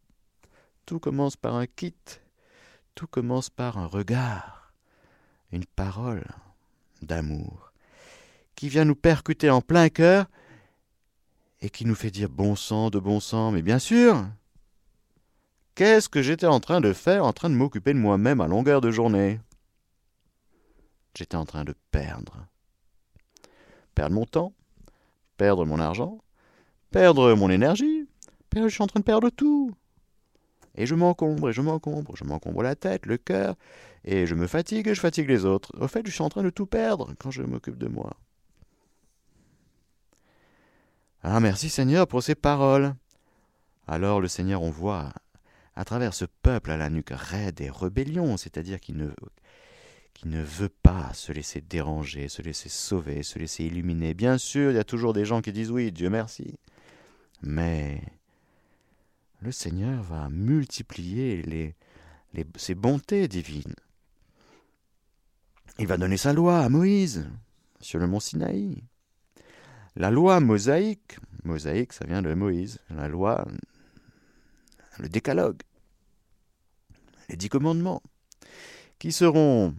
Tout 0.85 0.99
commence 0.99 1.35
par 1.35 1.55
un 1.55 1.65
quitte. 1.65 2.21
Tout 2.95 3.07
commence 3.07 3.49
par 3.49 3.77
un 3.77 3.85
regard, 3.85 4.73
une 5.51 5.65
parole 5.65 6.25
d'amour 7.01 7.71
qui 8.55 8.69
vient 8.69 8.85
nous 8.85 8.95
percuter 8.95 9.49
en 9.49 9.61
plein 9.61 9.89
cœur 9.89 10.25
et 11.61 11.69
qui 11.69 11.85
nous 11.85 11.95
fait 11.95 12.11
dire 12.11 12.29
bon 12.29 12.55
sang 12.55 12.89
de 12.89 12.99
bon 12.99 13.19
sang, 13.19 13.51
mais 13.51 13.61
bien 13.61 13.79
sûr, 13.79 14.23
Qu'est-ce 15.75 16.09
que 16.09 16.21
j'étais 16.21 16.47
en 16.47 16.59
train 16.59 16.81
de 16.81 16.93
faire, 16.93 17.25
en 17.25 17.33
train 17.33 17.49
de 17.49 17.55
m'occuper 17.55 17.93
de 17.93 17.99
moi-même 17.99 18.41
à 18.41 18.47
longueur 18.47 18.81
de 18.81 18.91
journée? 18.91 19.39
J'étais 21.15 21.37
en 21.37 21.45
train 21.45 21.63
de 21.63 21.75
perdre. 21.91 22.45
Perdre 23.95 24.15
mon 24.15 24.25
temps, 24.25 24.53
perdre 25.37 25.65
mon 25.65 25.79
argent, 25.79 26.19
perdre 26.91 27.33
mon 27.33 27.49
énergie, 27.49 28.07
je 28.55 28.67
suis 28.67 28.83
en 28.83 28.87
train 28.87 28.99
de 28.99 29.05
perdre 29.05 29.29
tout. 29.29 29.71
Et 30.75 30.85
je 30.85 30.95
m'encombre, 30.95 31.49
et 31.49 31.53
je 31.53 31.61
m'encombre, 31.61 32.15
je 32.15 32.23
m'encombre 32.23 32.63
la 32.63 32.75
tête, 32.75 33.05
le 33.05 33.17
cœur, 33.17 33.55
et 34.03 34.25
je 34.25 34.35
me 34.35 34.47
fatigue 34.47 34.87
et 34.87 34.95
je 34.95 34.99
fatigue 34.99 35.27
les 35.27 35.45
autres. 35.45 35.71
Au 35.79 35.87
fait, 35.87 36.05
je 36.05 36.11
suis 36.11 36.23
en 36.23 36.29
train 36.29 36.43
de 36.43 36.49
tout 36.49 36.65
perdre 36.65 37.13
quand 37.19 37.31
je 37.31 37.43
m'occupe 37.43 37.77
de 37.77 37.87
moi. 37.87 38.15
Ah, 41.23 41.39
merci 41.39 41.69
Seigneur 41.69 42.07
pour 42.07 42.23
ces 42.23 42.35
paroles. 42.35 42.95
Alors 43.87 44.21
le 44.21 44.27
Seigneur, 44.27 44.63
on 44.63 44.71
voit 44.71 45.11
à 45.81 45.83
travers 45.83 46.13
ce 46.13 46.25
peuple 46.25 46.69
à 46.69 46.77
la 46.77 46.91
nuque 46.91 47.11
raide 47.11 47.59
et 47.59 47.71
rébellion, 47.71 48.37
c'est-à-dire 48.37 48.79
qui 48.79 48.93
ne, 48.93 49.09
qui 50.13 50.27
ne 50.27 50.43
veut 50.43 50.69
pas 50.69 51.11
se 51.15 51.31
laisser 51.31 51.59
déranger, 51.59 52.29
se 52.29 52.43
laisser 52.43 52.69
sauver, 52.69 53.23
se 53.23 53.39
laisser 53.39 53.63
illuminer. 53.63 54.13
Bien 54.13 54.37
sûr, 54.37 54.69
il 54.69 54.75
y 54.75 54.79
a 54.79 54.83
toujours 54.83 55.13
des 55.13 55.25
gens 55.25 55.41
qui 55.41 55.51
disent 55.51 55.71
oui, 55.71 55.91
Dieu 55.91 56.11
merci. 56.11 56.59
Mais 57.41 58.03
le 59.39 59.51
Seigneur 59.51 60.03
va 60.03 60.29
multiplier 60.29 61.41
les, 61.41 61.75
les, 62.35 62.45
ses 62.57 62.75
bontés 62.75 63.27
divines. 63.27 63.73
Il 65.79 65.87
va 65.87 65.97
donner 65.97 66.17
sa 66.17 66.31
loi 66.31 66.59
à 66.59 66.69
Moïse 66.69 67.27
sur 67.79 67.97
le 67.97 68.05
mont 68.05 68.19
Sinaï. 68.19 68.83
La 69.95 70.11
loi 70.11 70.41
mosaïque, 70.41 71.17
mosaïque 71.43 71.93
ça 71.93 72.05
vient 72.05 72.21
de 72.21 72.31
Moïse, 72.35 72.77
la 72.91 73.07
loi 73.07 73.47
le 74.99 75.09
décalogue, 75.09 75.61
les 77.31 77.37
dix 77.37 77.49
commandements, 77.49 78.03
qui 78.99 79.11
seront 79.13 79.73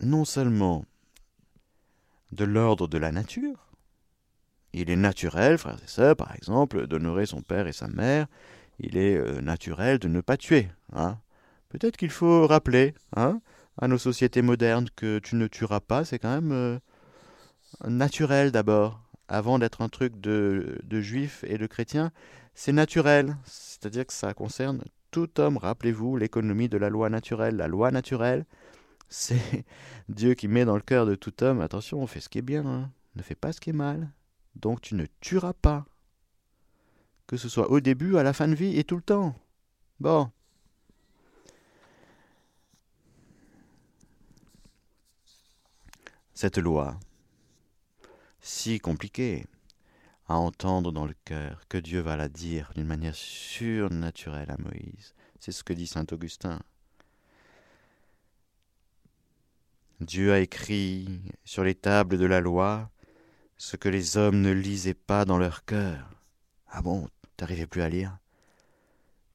non 0.00 0.24
seulement 0.24 0.86
de 2.32 2.44
l'ordre 2.44 2.88
de 2.88 2.96
la 2.96 3.12
nature, 3.12 3.68
il 4.72 4.88
est 4.88 4.96
naturel, 4.96 5.58
frères 5.58 5.78
et 5.84 5.88
sœurs, 5.88 6.16
par 6.16 6.34
exemple, 6.34 6.86
d'honorer 6.86 7.26
son 7.26 7.42
père 7.42 7.66
et 7.66 7.72
sa 7.72 7.88
mère, 7.88 8.26
il 8.78 8.96
est 8.96 9.16
euh, 9.16 9.42
naturel 9.42 9.98
de 9.98 10.08
ne 10.08 10.22
pas 10.22 10.38
tuer. 10.38 10.68
Hein. 10.94 11.18
Peut-être 11.68 11.98
qu'il 11.98 12.10
faut 12.10 12.46
rappeler 12.46 12.94
hein, 13.14 13.42
à 13.76 13.86
nos 13.86 13.98
sociétés 13.98 14.42
modernes 14.42 14.88
que 14.96 15.18
tu 15.18 15.36
ne 15.36 15.46
tueras 15.46 15.80
pas, 15.80 16.06
c'est 16.06 16.18
quand 16.18 16.40
même 16.40 16.52
euh, 16.52 16.78
naturel 17.86 18.50
d'abord 18.50 19.02
avant 19.28 19.58
d'être 19.58 19.82
un 19.82 19.88
truc 19.88 20.20
de, 20.20 20.78
de 20.84 21.00
juif 21.00 21.44
et 21.46 21.58
de 21.58 21.66
chrétien, 21.66 22.12
c'est 22.54 22.72
naturel. 22.72 23.36
C'est-à-dire 23.44 24.06
que 24.06 24.12
ça 24.12 24.34
concerne 24.34 24.82
tout 25.10 25.40
homme. 25.40 25.56
Rappelez-vous 25.56 26.16
l'économie 26.16 26.68
de 26.68 26.78
la 26.78 26.88
loi 26.88 27.08
naturelle. 27.08 27.56
La 27.56 27.68
loi 27.68 27.90
naturelle, 27.90 28.46
c'est 29.08 29.64
Dieu 30.08 30.34
qui 30.34 30.48
met 30.48 30.64
dans 30.64 30.76
le 30.76 30.82
cœur 30.82 31.06
de 31.06 31.14
tout 31.14 31.42
homme, 31.42 31.60
attention, 31.60 32.00
on 32.00 32.06
fait 32.06 32.20
ce 32.20 32.28
qui 32.28 32.38
est 32.38 32.42
bien, 32.42 32.64
hein. 32.64 32.90
ne 33.16 33.22
fais 33.22 33.34
pas 33.34 33.52
ce 33.52 33.60
qui 33.60 33.70
est 33.70 33.74
mal. 33.74 34.10
Donc 34.56 34.80
tu 34.80 34.94
ne 34.94 35.06
tueras 35.20 35.52
pas. 35.52 35.86
Que 37.26 37.36
ce 37.36 37.48
soit 37.48 37.70
au 37.70 37.80
début, 37.80 38.16
à 38.16 38.22
la 38.22 38.32
fin 38.32 38.48
de 38.48 38.54
vie 38.54 38.78
et 38.78 38.84
tout 38.84 38.96
le 38.96 39.02
temps. 39.02 39.36
Bon. 40.00 40.30
Cette 46.34 46.58
loi, 46.58 46.98
si 48.40 48.80
compliqué 48.80 49.46
à 50.30 50.36
entendre 50.36 50.92
dans 50.92 51.06
le 51.06 51.14
cœur 51.24 51.64
que 51.68 51.76
Dieu 51.76 51.98
va 51.98 52.16
la 52.16 52.28
dire 52.28 52.70
d'une 52.76 52.86
manière 52.86 53.16
surnaturelle 53.16 54.52
à 54.52 54.62
Moïse. 54.62 55.12
C'est 55.40 55.50
ce 55.50 55.64
que 55.64 55.72
dit 55.72 55.88
saint 55.88 56.06
Augustin. 56.12 56.60
Dieu 60.00 60.32
a 60.32 60.38
écrit 60.38 61.20
sur 61.44 61.64
les 61.64 61.74
tables 61.74 62.16
de 62.16 62.26
la 62.26 62.40
loi 62.40 62.92
ce 63.56 63.76
que 63.76 63.88
les 63.88 64.16
hommes 64.16 64.40
ne 64.40 64.52
lisaient 64.52 64.94
pas 64.94 65.24
dans 65.24 65.36
leur 65.36 65.64
cœur. 65.64 66.08
Ah 66.68 66.80
bon, 66.80 67.08
t'arrivais 67.36 67.66
plus 67.66 67.82
à 67.82 67.88
lire? 67.88 68.16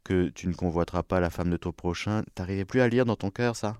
Que 0.06 0.30
tu 0.30 0.48
ne 0.48 0.54
convoiteras 0.54 1.04
pas 1.04 1.20
la 1.20 1.30
femme 1.30 1.50
de 1.50 1.58
ton 1.58 1.74
prochain, 1.74 2.24
t'arrivais 2.36 2.64
plus 2.64 2.80
à 2.80 2.88
lire 2.88 3.04
dans 3.04 3.18
ton 3.18 3.32
cœur 3.32 3.58
ça? 3.58 3.78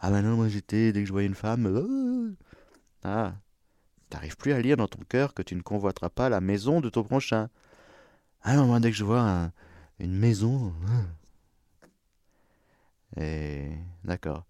Ah 0.00 0.10
ben 0.10 0.22
non, 0.22 0.34
moi 0.34 0.48
j'étais, 0.48 0.92
dès 0.92 1.02
que 1.02 1.06
je 1.06 1.12
voyais 1.12 1.28
une 1.28 1.36
femme... 1.36 1.66
Euh, 1.66 2.36
ah, 3.04 3.34
T'arrives 4.10 4.36
plus 4.36 4.52
à 4.52 4.60
lire 4.60 4.76
dans 4.76 4.88
ton 4.88 5.02
cœur 5.08 5.34
que 5.34 5.42
tu 5.42 5.54
ne 5.54 5.60
convoiteras 5.60 6.08
pas 6.08 6.28
la 6.28 6.40
maison 6.40 6.80
de 6.80 6.88
ton 6.88 7.02
prochain. 7.02 7.48
Ah 8.42 8.56
non, 8.56 8.66
moi, 8.66 8.80
dès 8.80 8.90
que 8.90 8.96
je 8.96 9.04
vois 9.04 9.50
une 9.98 10.14
maison. 10.14 10.72
Hein. 10.86 11.06
Et. 13.20 13.68
D'accord. 14.04 14.44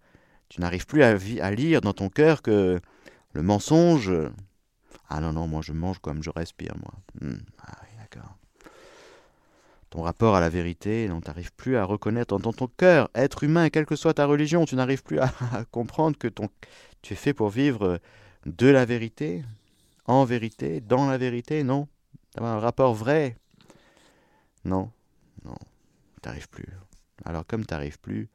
Tu 0.47 0.61
n'arrives 0.61 0.85
plus 0.87 1.03
à, 1.03 1.17
à, 1.41 1.51
lire 1.51 1.81
dans 1.81 1.93
ton 1.93 2.09
cœur 2.09 2.41
que 2.41 2.79
le 3.33 3.41
mensonge. 3.43 4.11
Ah 5.09 5.19
non, 5.19 5.33
non, 5.33 5.47
moi 5.47 5.61
je 5.61 5.73
mange 5.73 5.99
comme 5.99 6.23
je 6.23 6.29
respire, 6.29 6.75
moi. 6.77 6.93
Hmm. 7.21 7.39
Ah 7.61 7.77
oui, 7.83 7.89
d'accord. 7.99 8.35
Ton 9.89 10.01
rapport 10.01 10.35
à 10.35 10.39
la 10.39 10.49
vérité, 10.49 11.07
non, 11.07 11.19
t'arrives 11.19 11.51
plus 11.53 11.75
à 11.77 11.83
reconnaître 11.83 12.37
dans 12.37 12.53
ton 12.53 12.67
cœur, 12.67 13.09
être 13.15 13.43
humain, 13.43 13.69
quelle 13.69 13.85
que 13.85 13.95
soit 13.95 14.13
ta 14.13 14.25
religion, 14.25 14.65
tu 14.65 14.75
n'arrives 14.75 15.03
plus 15.03 15.19
à, 15.19 15.31
à 15.53 15.65
comprendre 15.65 16.17
que 16.17 16.27
ton, 16.27 16.49
tu 17.01 17.13
es 17.13 17.15
fait 17.15 17.33
pour 17.33 17.49
vivre 17.49 17.99
de 18.45 18.67
la 18.67 18.85
vérité, 18.85 19.43
en 20.05 20.25
vérité, 20.25 20.81
dans 20.81 21.09
la 21.09 21.17
vérité, 21.17 21.63
non. 21.63 21.87
D'avoir 22.35 22.57
un 22.57 22.59
rapport 22.59 22.93
vrai. 22.93 23.37
Non, 24.65 24.91
non, 25.45 25.55
t'arrives 26.21 26.49
plus. 26.49 26.67
Alors 27.25 27.45
comme 27.45 27.65
t'arrives 27.65 27.99
plus, 27.99 28.29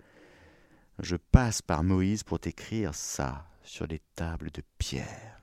je 0.98 1.16
passe 1.16 1.62
par 1.62 1.82
Moïse 1.82 2.22
pour 2.22 2.38
t'écrire 2.38 2.94
ça 2.94 3.46
sur 3.62 3.88
des 3.88 4.00
tables 4.14 4.50
de 4.50 4.62
pierre, 4.78 5.40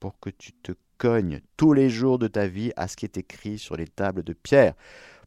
pour 0.00 0.18
que 0.20 0.30
tu 0.30 0.52
te 0.52 0.72
cognes 0.98 1.40
tous 1.56 1.72
les 1.72 1.90
jours 1.90 2.18
de 2.18 2.28
ta 2.28 2.46
vie 2.46 2.72
à 2.76 2.88
ce 2.88 2.96
qui 2.96 3.04
est 3.04 3.16
écrit 3.16 3.58
sur 3.58 3.76
les 3.76 3.88
tables 3.88 4.22
de 4.22 4.32
pierre, 4.32 4.74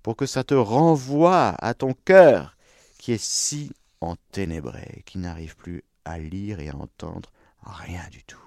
pour 0.03 0.15
que 0.15 0.25
ça 0.25 0.43
te 0.43 0.53
renvoie 0.53 1.55
à 1.59 1.73
ton 1.73 1.93
cœur 2.05 2.55
qui 2.97 3.11
est 3.11 3.21
si 3.21 3.71
enténébré, 4.01 5.03
qui 5.05 5.17
n'arrive 5.17 5.55
plus 5.55 5.83
à 6.05 6.19
lire 6.19 6.59
et 6.59 6.69
à 6.69 6.75
entendre 6.75 7.31
rien 7.63 8.07
du 8.11 8.23
tout. 8.23 8.46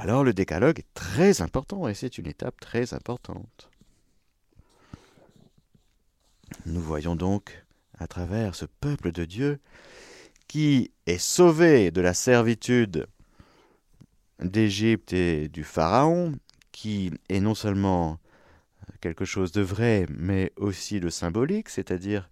Alors 0.00 0.22
le 0.22 0.32
décalogue 0.32 0.78
est 0.78 0.94
très 0.94 1.42
important 1.42 1.88
et 1.88 1.94
c'est 1.94 2.18
une 2.18 2.28
étape 2.28 2.60
très 2.60 2.94
importante. 2.94 3.68
Nous 6.66 6.80
voyons 6.80 7.16
donc 7.16 7.64
à 7.98 8.06
travers 8.06 8.54
ce 8.54 8.64
peuple 8.64 9.10
de 9.10 9.24
Dieu 9.24 9.58
qui 10.46 10.92
est 11.06 11.18
sauvé 11.18 11.90
de 11.90 12.00
la 12.00 12.14
servitude 12.14 13.08
d'Égypte 14.38 15.12
et 15.12 15.48
du 15.48 15.64
Pharaon, 15.64 16.32
qui 16.70 17.10
est 17.28 17.40
non 17.40 17.56
seulement 17.56 18.20
quelque 19.00 19.24
chose 19.24 19.50
de 19.50 19.62
vrai, 19.62 20.06
mais 20.08 20.52
aussi 20.56 21.00
de 21.00 21.08
symbolique, 21.08 21.68
c'est-à-dire 21.68 22.30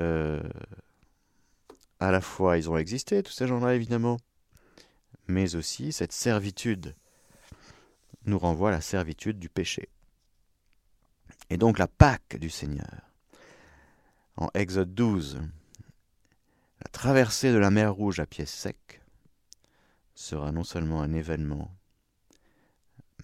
euh, 0.00 0.42
à 1.98 2.10
la 2.10 2.20
fois 2.20 2.58
ils 2.58 2.68
ont 2.68 2.76
existé, 2.76 3.22
tous 3.22 3.32
ces 3.32 3.46
gens-là 3.46 3.74
évidemment, 3.74 4.18
mais 5.28 5.54
aussi 5.54 5.92
cette 5.92 6.12
servitude 6.12 6.94
nous 8.24 8.38
renvoie 8.38 8.70
à 8.70 8.72
la 8.72 8.80
servitude 8.80 9.38
du 9.38 9.48
péché. 9.48 9.88
Et 11.50 11.56
donc 11.56 11.78
la 11.78 11.86
Pâque 11.86 12.36
du 12.36 12.50
Seigneur, 12.50 13.12
en 14.36 14.48
Exode 14.54 14.94
12, 14.94 15.40
la 16.80 16.90
traversée 16.90 17.52
de 17.52 17.58
la 17.58 17.70
mer 17.70 17.94
Rouge 17.94 18.20
à 18.20 18.26
pied 18.26 18.46
sec, 18.46 19.02
sera 20.14 20.50
non 20.50 20.64
seulement 20.64 21.00
un 21.00 21.12
événement 21.12 21.72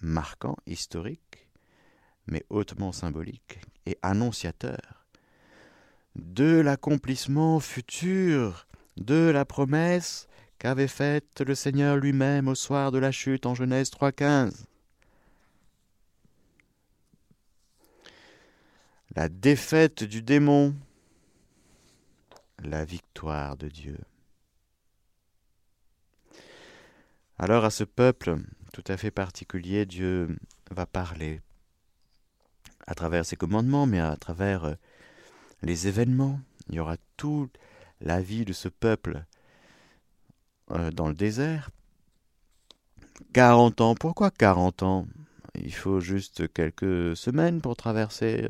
marquant, 0.01 0.55
historique, 0.65 1.49
mais 2.27 2.45
hautement 2.49 2.91
symbolique 2.91 3.59
et 3.85 3.97
annonciateur 4.01 5.05
de 6.15 6.59
l'accomplissement 6.59 7.59
futur 7.59 8.67
de 8.97 9.29
la 9.29 9.45
promesse 9.45 10.27
qu'avait 10.59 10.87
faite 10.87 11.41
le 11.41 11.55
Seigneur 11.55 11.97
lui-même 11.97 12.47
au 12.47 12.55
soir 12.55 12.91
de 12.91 12.97
la 12.97 13.11
chute 13.11 13.45
en 13.45 13.55
Genèse 13.55 13.89
3.15. 13.89 14.65
La 19.15 19.29
défaite 19.29 20.03
du 20.03 20.21
démon, 20.21 20.75
la 22.59 22.83
victoire 22.83 23.55
de 23.57 23.69
Dieu. 23.69 23.97
Alors 27.37 27.65
à 27.65 27.69
ce 27.69 27.83
peuple 27.83 28.37
tout 28.75 28.83
à 28.87 28.97
fait 28.97 29.09
particulier, 29.09 29.85
Dieu 29.85 30.35
va 30.69 30.85
parler 30.85 31.39
à 32.87 32.93
travers 32.93 33.25
ses 33.25 33.37
commandements, 33.37 33.85
mais 33.85 34.01
à 34.01 34.17
travers 34.17 34.65
euh, 34.65 34.73
les 35.61 35.87
événements. 35.87 36.41
Il 36.67 36.75
y 36.75 36.79
aura 36.79 36.97
toute 37.15 37.57
la 38.01 38.21
vie 38.21 38.43
de 38.43 38.51
ce 38.51 38.67
peuple 38.67 39.23
euh, 40.71 40.91
dans 40.91 41.07
le 41.07 41.13
désert. 41.13 41.69
40 43.33 43.81
ans. 43.81 43.95
Pourquoi 43.95 44.31
40 44.31 44.83
ans? 44.83 45.07
Il 45.55 45.73
faut 45.73 45.99
juste 45.99 46.51
quelques 46.53 47.15
semaines 47.15 47.61
pour 47.61 47.75
traverser 47.75 48.47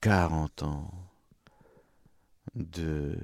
40 0.00 0.62
euh, 0.62 0.66
ans 0.66 0.90
de 2.54 3.16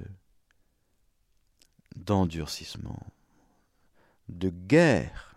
d'endurcissement 1.95 2.99
de 4.29 4.49
guerre, 4.49 5.35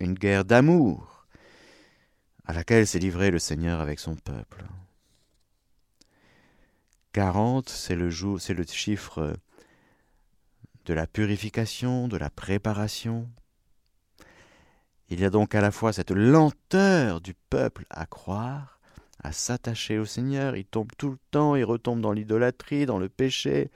une 0.00 0.14
guerre 0.14 0.44
d'amour, 0.44 1.26
à 2.44 2.52
laquelle 2.52 2.86
s'est 2.86 2.98
livré 2.98 3.30
le 3.30 3.38
Seigneur 3.38 3.80
avec 3.80 3.98
son 3.98 4.16
peuple. 4.16 4.64
Quarante, 7.12 7.68
c'est 7.68 7.94
le 7.94 8.10
jour, 8.10 8.40
c'est 8.40 8.54
le 8.54 8.64
chiffre 8.64 9.36
de 10.84 10.94
la 10.94 11.06
purification, 11.06 12.08
de 12.08 12.16
la 12.16 12.30
préparation. 12.30 13.28
Il 15.10 15.20
y 15.20 15.24
a 15.24 15.30
donc 15.30 15.54
à 15.54 15.60
la 15.60 15.70
fois 15.70 15.92
cette 15.92 16.10
lenteur 16.10 17.20
du 17.20 17.34
peuple 17.50 17.86
à 17.90 18.06
croire, 18.06 18.80
à 19.22 19.32
s'attacher 19.32 19.98
au 19.98 20.04
Seigneur, 20.04 20.56
il 20.56 20.64
tombe 20.64 20.90
tout 20.98 21.10
le 21.10 21.18
temps, 21.30 21.56
il 21.56 21.64
retombe 21.64 22.00
dans 22.00 22.12
l'idolâtrie, 22.12 22.86
dans 22.86 22.98
le 22.98 23.08
péché, 23.08 23.70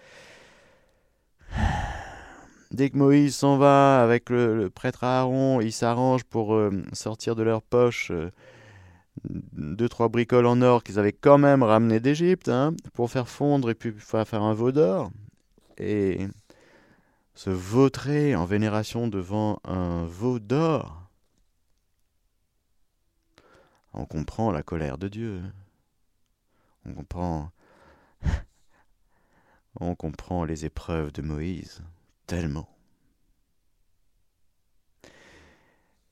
Dès 2.70 2.90
que 2.90 2.98
Moïse 2.98 3.34
s'en 3.34 3.56
va 3.56 4.02
avec 4.02 4.28
le, 4.28 4.68
prêtre 4.68 5.02
Aaron, 5.02 5.60
ils 5.60 5.72
s'arrangent 5.72 6.24
pour 6.24 6.54
euh, 6.54 6.70
sortir 6.92 7.34
de 7.34 7.42
leur 7.42 7.62
poche 7.62 8.10
euh, 8.10 8.30
deux, 9.24 9.88
trois 9.88 10.08
bricoles 10.08 10.46
en 10.46 10.60
or 10.60 10.84
qu'ils 10.84 10.98
avaient 10.98 11.12
quand 11.12 11.38
même 11.38 11.62
ramenées 11.62 11.98
d'Égypte 11.98 12.48
hein, 12.48 12.74
pour 12.92 13.10
faire 13.10 13.28
fondre 13.28 13.70
et 13.70 13.74
puis 13.74 13.92
faire 13.98 14.42
un 14.42 14.52
veau 14.52 14.70
d'or. 14.70 15.10
Et 15.78 16.28
se 17.38 17.50
vautrer 17.50 18.34
en 18.34 18.44
vénération 18.44 19.06
devant 19.06 19.60
un 19.62 20.04
veau 20.06 20.40
d'or, 20.40 21.08
on 23.92 24.06
comprend 24.06 24.50
la 24.50 24.64
colère 24.64 24.98
de 24.98 25.06
Dieu. 25.06 25.40
On 26.84 26.94
comprend. 26.94 27.52
on 29.80 29.94
comprend 29.94 30.44
les 30.44 30.64
épreuves 30.64 31.12
de 31.12 31.22
Moïse 31.22 31.80
tellement. 32.26 32.68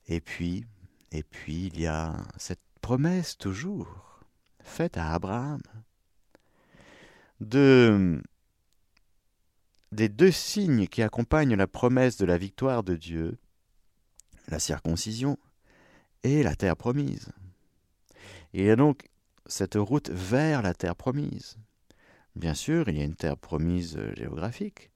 Et 0.06 0.20
puis, 0.20 0.64
et 1.10 1.24
puis 1.24 1.66
il 1.66 1.80
y 1.80 1.88
a 1.88 2.14
cette 2.36 2.62
promesse 2.80 3.36
toujours 3.36 4.20
faite 4.60 4.96
à 4.96 5.12
Abraham 5.12 5.60
de 7.40 8.22
des 9.96 10.10
deux 10.10 10.30
signes 10.30 10.86
qui 10.86 11.02
accompagnent 11.02 11.56
la 11.56 11.66
promesse 11.66 12.18
de 12.18 12.26
la 12.26 12.36
victoire 12.36 12.84
de 12.84 12.94
Dieu, 12.94 13.38
la 14.48 14.58
circoncision 14.58 15.38
et 16.22 16.42
la 16.42 16.54
terre 16.54 16.76
promise. 16.76 17.32
il 18.52 18.62
y 18.62 18.70
a 18.70 18.76
donc 18.76 19.08
cette 19.46 19.76
route 19.76 20.10
vers 20.10 20.60
la 20.60 20.74
terre 20.74 20.96
promise. 20.96 21.56
Bien 22.34 22.52
sûr, 22.52 22.88
il 22.90 22.98
y 22.98 23.00
a 23.00 23.04
une 23.04 23.16
terre 23.16 23.38
promise 23.38 23.98
géographique, 24.16 24.90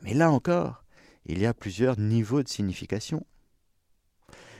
mais 0.00 0.14
là 0.14 0.30
encore, 0.30 0.84
il 1.26 1.38
y 1.38 1.44
a 1.44 1.52
plusieurs 1.52 1.98
niveaux 1.98 2.42
de 2.42 2.48
signification. 2.48 3.26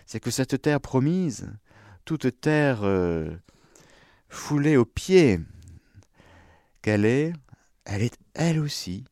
C'est 0.04 0.20
que 0.20 0.30
cette 0.30 0.61
terre 0.61 0.80
promise, 0.80 1.50
toute 2.04 2.38
terre 2.42 2.80
euh, 2.82 3.35
foulée 4.28 4.76
aux 4.76 4.85
pieds 4.85 5.40
qu'elle 6.82 7.06
est, 7.06 7.32
elle 7.87 8.02
est 8.02 8.18
elle 8.35 8.59
aussi 8.59 9.04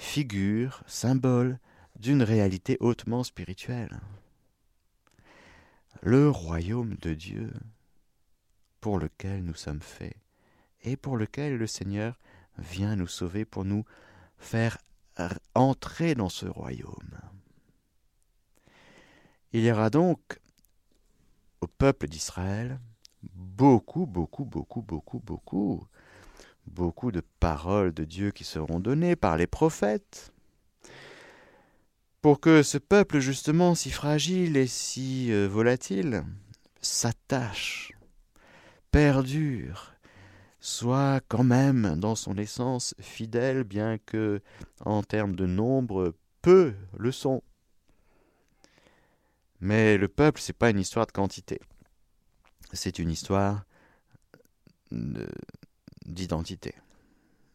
figure, 0.00 0.82
symbole 0.86 1.58
d'une 1.96 2.22
réalité 2.22 2.78
hautement 2.80 3.22
spirituelle. 3.22 4.00
Le 6.00 6.30
royaume 6.30 6.94
de 6.96 7.12
Dieu 7.12 7.52
pour 8.80 8.98
lequel 8.98 9.44
nous 9.44 9.54
sommes 9.54 9.82
faits 9.82 10.16
et 10.82 10.96
pour 10.96 11.18
lequel 11.18 11.58
le 11.58 11.66
Seigneur 11.66 12.18
vient 12.56 12.96
nous 12.96 13.06
sauver 13.06 13.44
pour 13.44 13.66
nous 13.66 13.84
faire 14.38 14.78
entrer 15.54 16.14
dans 16.14 16.30
ce 16.30 16.46
royaume. 16.46 17.20
Il 19.52 19.62
y 19.62 19.70
aura 19.70 19.90
donc 19.90 20.40
au 21.60 21.66
peuple 21.66 22.08
d'Israël 22.08 22.80
beaucoup, 23.22 24.06
beaucoup, 24.06 24.46
beaucoup, 24.46 24.80
beaucoup, 24.80 25.20
beaucoup, 25.20 25.86
beaucoup 26.66 27.12
de 27.12 27.22
paroles 27.40 27.92
de 27.92 28.04
Dieu 28.04 28.30
qui 28.30 28.44
seront 28.44 28.80
données 28.80 29.16
par 29.16 29.36
les 29.36 29.46
prophètes, 29.46 30.32
pour 32.22 32.40
que 32.40 32.62
ce 32.62 32.78
peuple 32.78 33.18
justement 33.18 33.74
si 33.74 33.90
fragile 33.90 34.56
et 34.56 34.66
si 34.66 35.32
euh, 35.32 35.46
volatile 35.48 36.24
s'attache, 36.82 37.92
perdure, 38.90 39.94
soit 40.60 41.20
quand 41.28 41.44
même 41.44 41.98
dans 41.98 42.14
son 42.14 42.36
essence 42.36 42.94
fidèle, 43.00 43.64
bien 43.64 43.98
que 43.98 44.42
en 44.84 45.02
termes 45.02 45.34
de 45.34 45.46
nombre, 45.46 46.14
peu 46.42 46.74
le 46.98 47.12
sont. 47.12 47.42
Mais 49.60 49.98
le 49.98 50.08
peuple, 50.08 50.40
c'est 50.40 50.54
pas 50.54 50.70
une 50.70 50.78
histoire 50.78 51.06
de 51.06 51.12
quantité. 51.12 51.60
C'est 52.72 52.98
une 52.98 53.10
histoire 53.10 53.64
d'identité. 56.06 56.74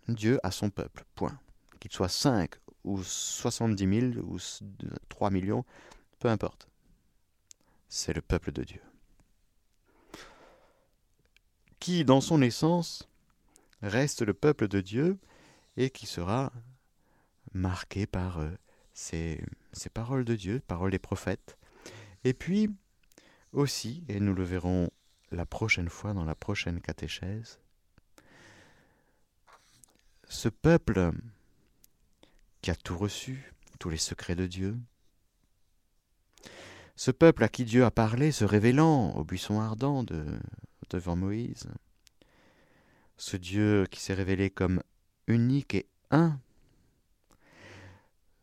Dieu 0.07 0.39
a 0.43 0.51
son 0.51 0.69
peuple, 0.69 1.03
point. 1.15 1.39
Qu'il 1.79 1.91
soit 1.91 2.09
5 2.09 2.51
ou 2.83 3.01
70 3.03 4.11
000 4.13 4.25
ou 4.25 4.37
3 5.09 5.29
millions, 5.31 5.65
peu 6.19 6.29
importe. 6.29 6.67
C'est 7.89 8.13
le 8.13 8.21
peuple 8.21 8.51
de 8.51 8.63
Dieu 8.63 8.81
qui, 11.85 12.03
dans 12.03 12.19
son 12.19 12.41
essence, 12.41 13.07
reste 13.83 14.23
le 14.23 14.33
peuple 14.33 14.67
de 14.67 14.81
Dieu 14.81 15.19
et 15.77 15.91
qui 15.91 16.07
sera 16.07 16.51
marqué 17.53 18.07
par 18.07 18.39
euh, 18.39 18.49
ces, 18.95 19.39
ces, 19.71 19.89
paroles 19.91 20.25
de 20.25 20.35
Dieu, 20.35 20.63
paroles 20.65 20.89
des 20.89 20.97
prophètes. 20.97 21.59
Et 22.23 22.33
puis 22.33 22.71
aussi, 23.51 24.03
et 24.07 24.19
nous 24.19 24.33
le 24.33 24.43
verrons 24.43 24.89
la 25.29 25.45
prochaine 25.45 25.89
fois 25.89 26.15
dans 26.15 26.25
la 26.25 26.33
prochaine 26.33 26.81
catéchèse, 26.81 27.59
ce 30.27 30.49
peuple 30.49 31.11
qui 32.61 32.71
a 32.71 32.75
tout 32.75 32.97
reçu, 32.97 33.53
tous 33.79 33.89
les 33.89 33.97
secrets 33.97 34.35
de 34.35 34.47
Dieu, 34.47 34.77
ce 36.95 37.11
peuple 37.11 37.43
à 37.43 37.49
qui 37.49 37.65
Dieu 37.65 37.83
a 37.83 37.91
parlé, 37.91 38.31
se 38.31 38.45
révélant 38.45 39.11
au 39.15 39.23
buisson 39.23 39.59
ardent 39.59 40.03
de, 40.03 40.25
devant 40.89 41.15
Moïse. 41.15 41.67
Ce 43.17 43.37
Dieu 43.37 43.85
qui 43.91 43.99
s'est 43.99 44.13
révélé 44.13 44.49
comme 44.49 44.81
unique 45.27 45.75
et 45.75 45.87
un. 46.11 46.39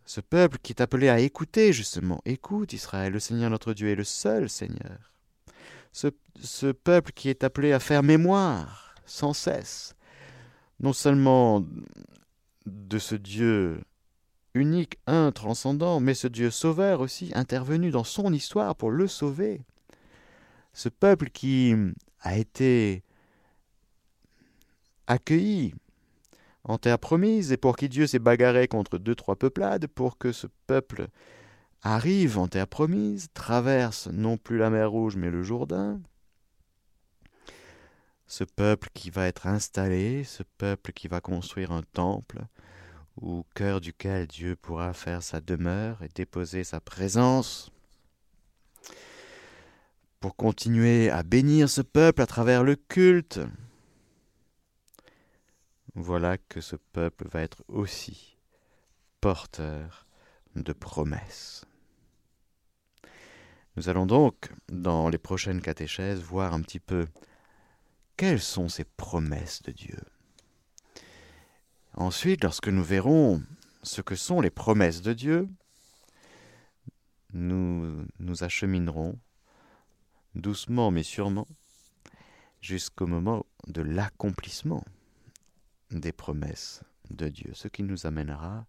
Ce 0.04 0.20
peuple 0.20 0.58
qui 0.62 0.72
est 0.72 0.82
appelé 0.82 1.08
à 1.08 1.20
écouter 1.20 1.72
justement. 1.72 2.20
Écoute 2.26 2.74
Israël, 2.74 3.12
le 3.12 3.20
Seigneur 3.20 3.50
notre 3.50 3.72
Dieu 3.72 3.88
est 3.88 3.94
le 3.94 4.04
seul 4.04 4.50
Seigneur. 4.50 5.12
Ce 5.92 6.72
peuple 6.72 7.12
qui 7.12 7.28
est 7.28 7.44
appelé 7.44 7.72
à 7.72 7.80
faire 7.80 8.02
mémoire 8.02 8.94
sans 9.06 9.32
cesse, 9.32 9.94
non 10.82 10.92
seulement 10.92 11.64
de 12.66 12.98
ce 12.98 13.14
Dieu 13.14 13.80
unique, 14.54 14.98
un, 15.06 15.32
transcendant, 15.32 16.00
mais 16.00 16.14
ce 16.14 16.26
Dieu 16.28 16.50
sauveur 16.50 17.00
aussi, 17.00 17.32
intervenu 17.34 17.90
dans 17.90 18.04
son 18.04 18.32
histoire 18.32 18.76
pour 18.76 18.90
le 18.90 19.06
sauver. 19.06 19.62
Ce 20.74 20.88
peuple 20.88 21.30
qui 21.30 21.74
a 22.20 22.36
été 22.36 23.02
accueilli 25.06 25.74
en 26.64 26.78
terre 26.78 26.98
promise 26.98 27.52
et 27.52 27.56
pour 27.56 27.76
qui 27.76 27.88
Dieu 27.88 28.06
s'est 28.06 28.18
bagarré 28.18 28.68
contre 28.68 28.98
deux, 28.98 29.14
trois 29.14 29.36
peuplades 29.36 29.86
pour 29.86 30.18
que 30.18 30.32
ce 30.32 30.46
peuple 30.66 31.08
arrive 31.82 32.38
en 32.38 32.46
terre 32.46 32.68
promise, 32.68 33.28
traverse 33.34 34.08
non 34.08 34.36
plus 34.36 34.58
la 34.58 34.70
mer 34.70 34.90
Rouge 34.90 35.16
mais 35.16 35.30
le 35.30 35.42
Jourdain. 35.42 36.00
Ce 38.32 38.44
peuple 38.44 38.88
qui 38.94 39.10
va 39.10 39.26
être 39.26 39.46
installé, 39.46 40.24
ce 40.24 40.42
peuple 40.42 40.94
qui 40.94 41.06
va 41.06 41.20
construire 41.20 41.70
un 41.70 41.82
temple, 41.82 42.40
au 43.20 43.44
cœur 43.54 43.82
duquel 43.82 44.26
Dieu 44.26 44.56
pourra 44.56 44.94
faire 44.94 45.22
sa 45.22 45.42
demeure 45.42 46.02
et 46.02 46.08
déposer 46.08 46.64
sa 46.64 46.80
présence, 46.80 47.70
pour 50.18 50.34
continuer 50.34 51.10
à 51.10 51.22
bénir 51.22 51.68
ce 51.68 51.82
peuple 51.82 52.22
à 52.22 52.26
travers 52.26 52.64
le 52.64 52.74
culte. 52.74 53.38
Voilà 55.94 56.38
que 56.38 56.62
ce 56.62 56.76
peuple 56.76 57.28
va 57.28 57.42
être 57.42 57.62
aussi 57.68 58.38
porteur 59.20 60.06
de 60.56 60.72
promesses. 60.72 61.66
Nous 63.76 63.90
allons 63.90 64.06
donc, 64.06 64.50
dans 64.70 65.10
les 65.10 65.18
prochaines 65.18 65.60
catéchèses, 65.60 66.22
voir 66.22 66.54
un 66.54 66.62
petit 66.62 66.80
peu 66.80 67.06
quelles 68.22 68.40
sont 68.40 68.68
ces 68.68 68.84
promesses 68.84 69.62
de 69.62 69.72
Dieu? 69.72 69.98
Ensuite, 71.94 72.44
lorsque 72.44 72.68
nous 72.68 72.84
verrons 72.84 73.42
ce 73.82 74.00
que 74.00 74.14
sont 74.14 74.40
les 74.40 74.48
promesses 74.48 75.02
de 75.02 75.12
Dieu, 75.12 75.48
nous 77.32 78.06
nous 78.20 78.44
acheminerons 78.44 79.18
doucement 80.36 80.92
mais 80.92 81.02
sûrement 81.02 81.48
jusqu'au 82.60 83.08
moment 83.08 83.44
de 83.66 83.82
l'accomplissement 83.82 84.84
des 85.90 86.12
promesses 86.12 86.84
de 87.10 87.28
Dieu, 87.28 87.50
ce 87.54 87.66
qui 87.66 87.82
nous 87.82 88.06
amènera 88.06 88.66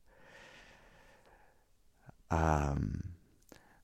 à 2.32 2.74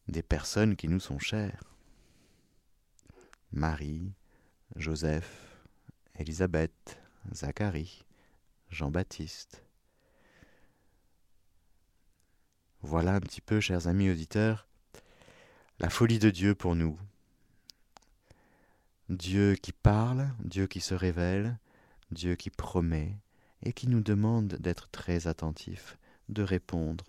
des 0.08 0.24
personnes 0.24 0.76
qui 0.76 0.88
nous 0.88 1.00
sont 1.00 1.20
chères. 1.20 1.76
Marie, 3.52 4.12
Joseph, 4.76 5.49
Élisabeth, 6.20 7.00
Zacharie, 7.34 8.04
Jean-Baptiste. 8.70 9.64
Voilà 12.82 13.16
un 13.16 13.20
petit 13.22 13.40
peu, 13.40 13.62
chers 13.62 13.88
amis 13.88 14.10
auditeurs, 14.10 14.68
la 15.80 15.90
folie 15.90 16.20
de 16.20 16.30
Dieu 16.30 16.56
pour 16.56 16.76
nous. 16.76 17.00
Dieu 19.08 19.56
qui 19.56 19.72
parle, 19.72 20.30
Dieu 20.40 20.68
qui 20.68 20.82
se 20.82 20.94
révèle, 20.94 21.58
Dieu 22.12 22.36
qui 22.36 22.50
promet 22.50 23.16
et 23.64 23.72
qui 23.72 23.88
nous 23.88 24.02
demande 24.02 24.56
d'être 24.56 24.90
très 24.90 25.28
attentifs, 25.28 25.98
de 26.28 26.44
répondre. 26.44 27.06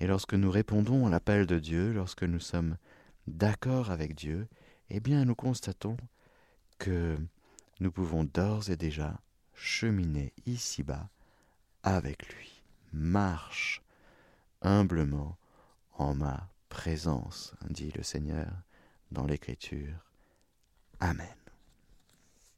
Et 0.00 0.06
lorsque 0.06 0.34
nous 0.34 0.50
répondons 0.50 1.06
à 1.06 1.10
l'appel 1.10 1.46
de 1.46 1.58
Dieu, 1.58 1.92
lorsque 1.92 2.24
nous 2.24 2.40
sommes 2.40 2.78
d'accord 3.26 3.90
avec 3.90 4.14
Dieu, 4.14 4.48
eh 4.88 5.00
bien 5.00 5.26
nous 5.26 5.34
constatons 5.34 5.98
que 6.78 7.18
nous 7.82 7.90
pouvons 7.90 8.24
d'ores 8.24 8.70
et 8.70 8.76
déjà 8.76 9.20
cheminer 9.54 10.32
ici-bas 10.46 11.10
avec 11.82 12.32
lui. 12.32 12.62
Marche 12.92 13.82
humblement 14.62 15.36
en 15.94 16.14
ma 16.14 16.48
présence, 16.68 17.54
dit 17.68 17.92
le 17.96 18.04
Seigneur 18.04 18.50
dans 19.10 19.26
l'Écriture. 19.26 20.06
Amen. 21.00 21.26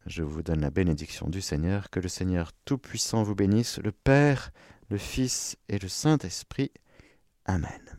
Je 0.06 0.22
vous 0.22 0.42
donne 0.42 0.60
la 0.60 0.70
bénédiction 0.70 1.28
du 1.30 1.40
Seigneur, 1.40 1.88
que 1.88 2.00
le 2.00 2.08
Seigneur 2.08 2.52
Tout-Puissant 2.66 3.22
vous 3.22 3.34
bénisse, 3.34 3.78
le 3.78 3.92
Père, 3.92 4.52
le 4.90 4.98
Fils 4.98 5.56
et 5.70 5.78
le 5.78 5.88
Saint-Esprit. 5.88 6.70
Amen. 7.46 7.98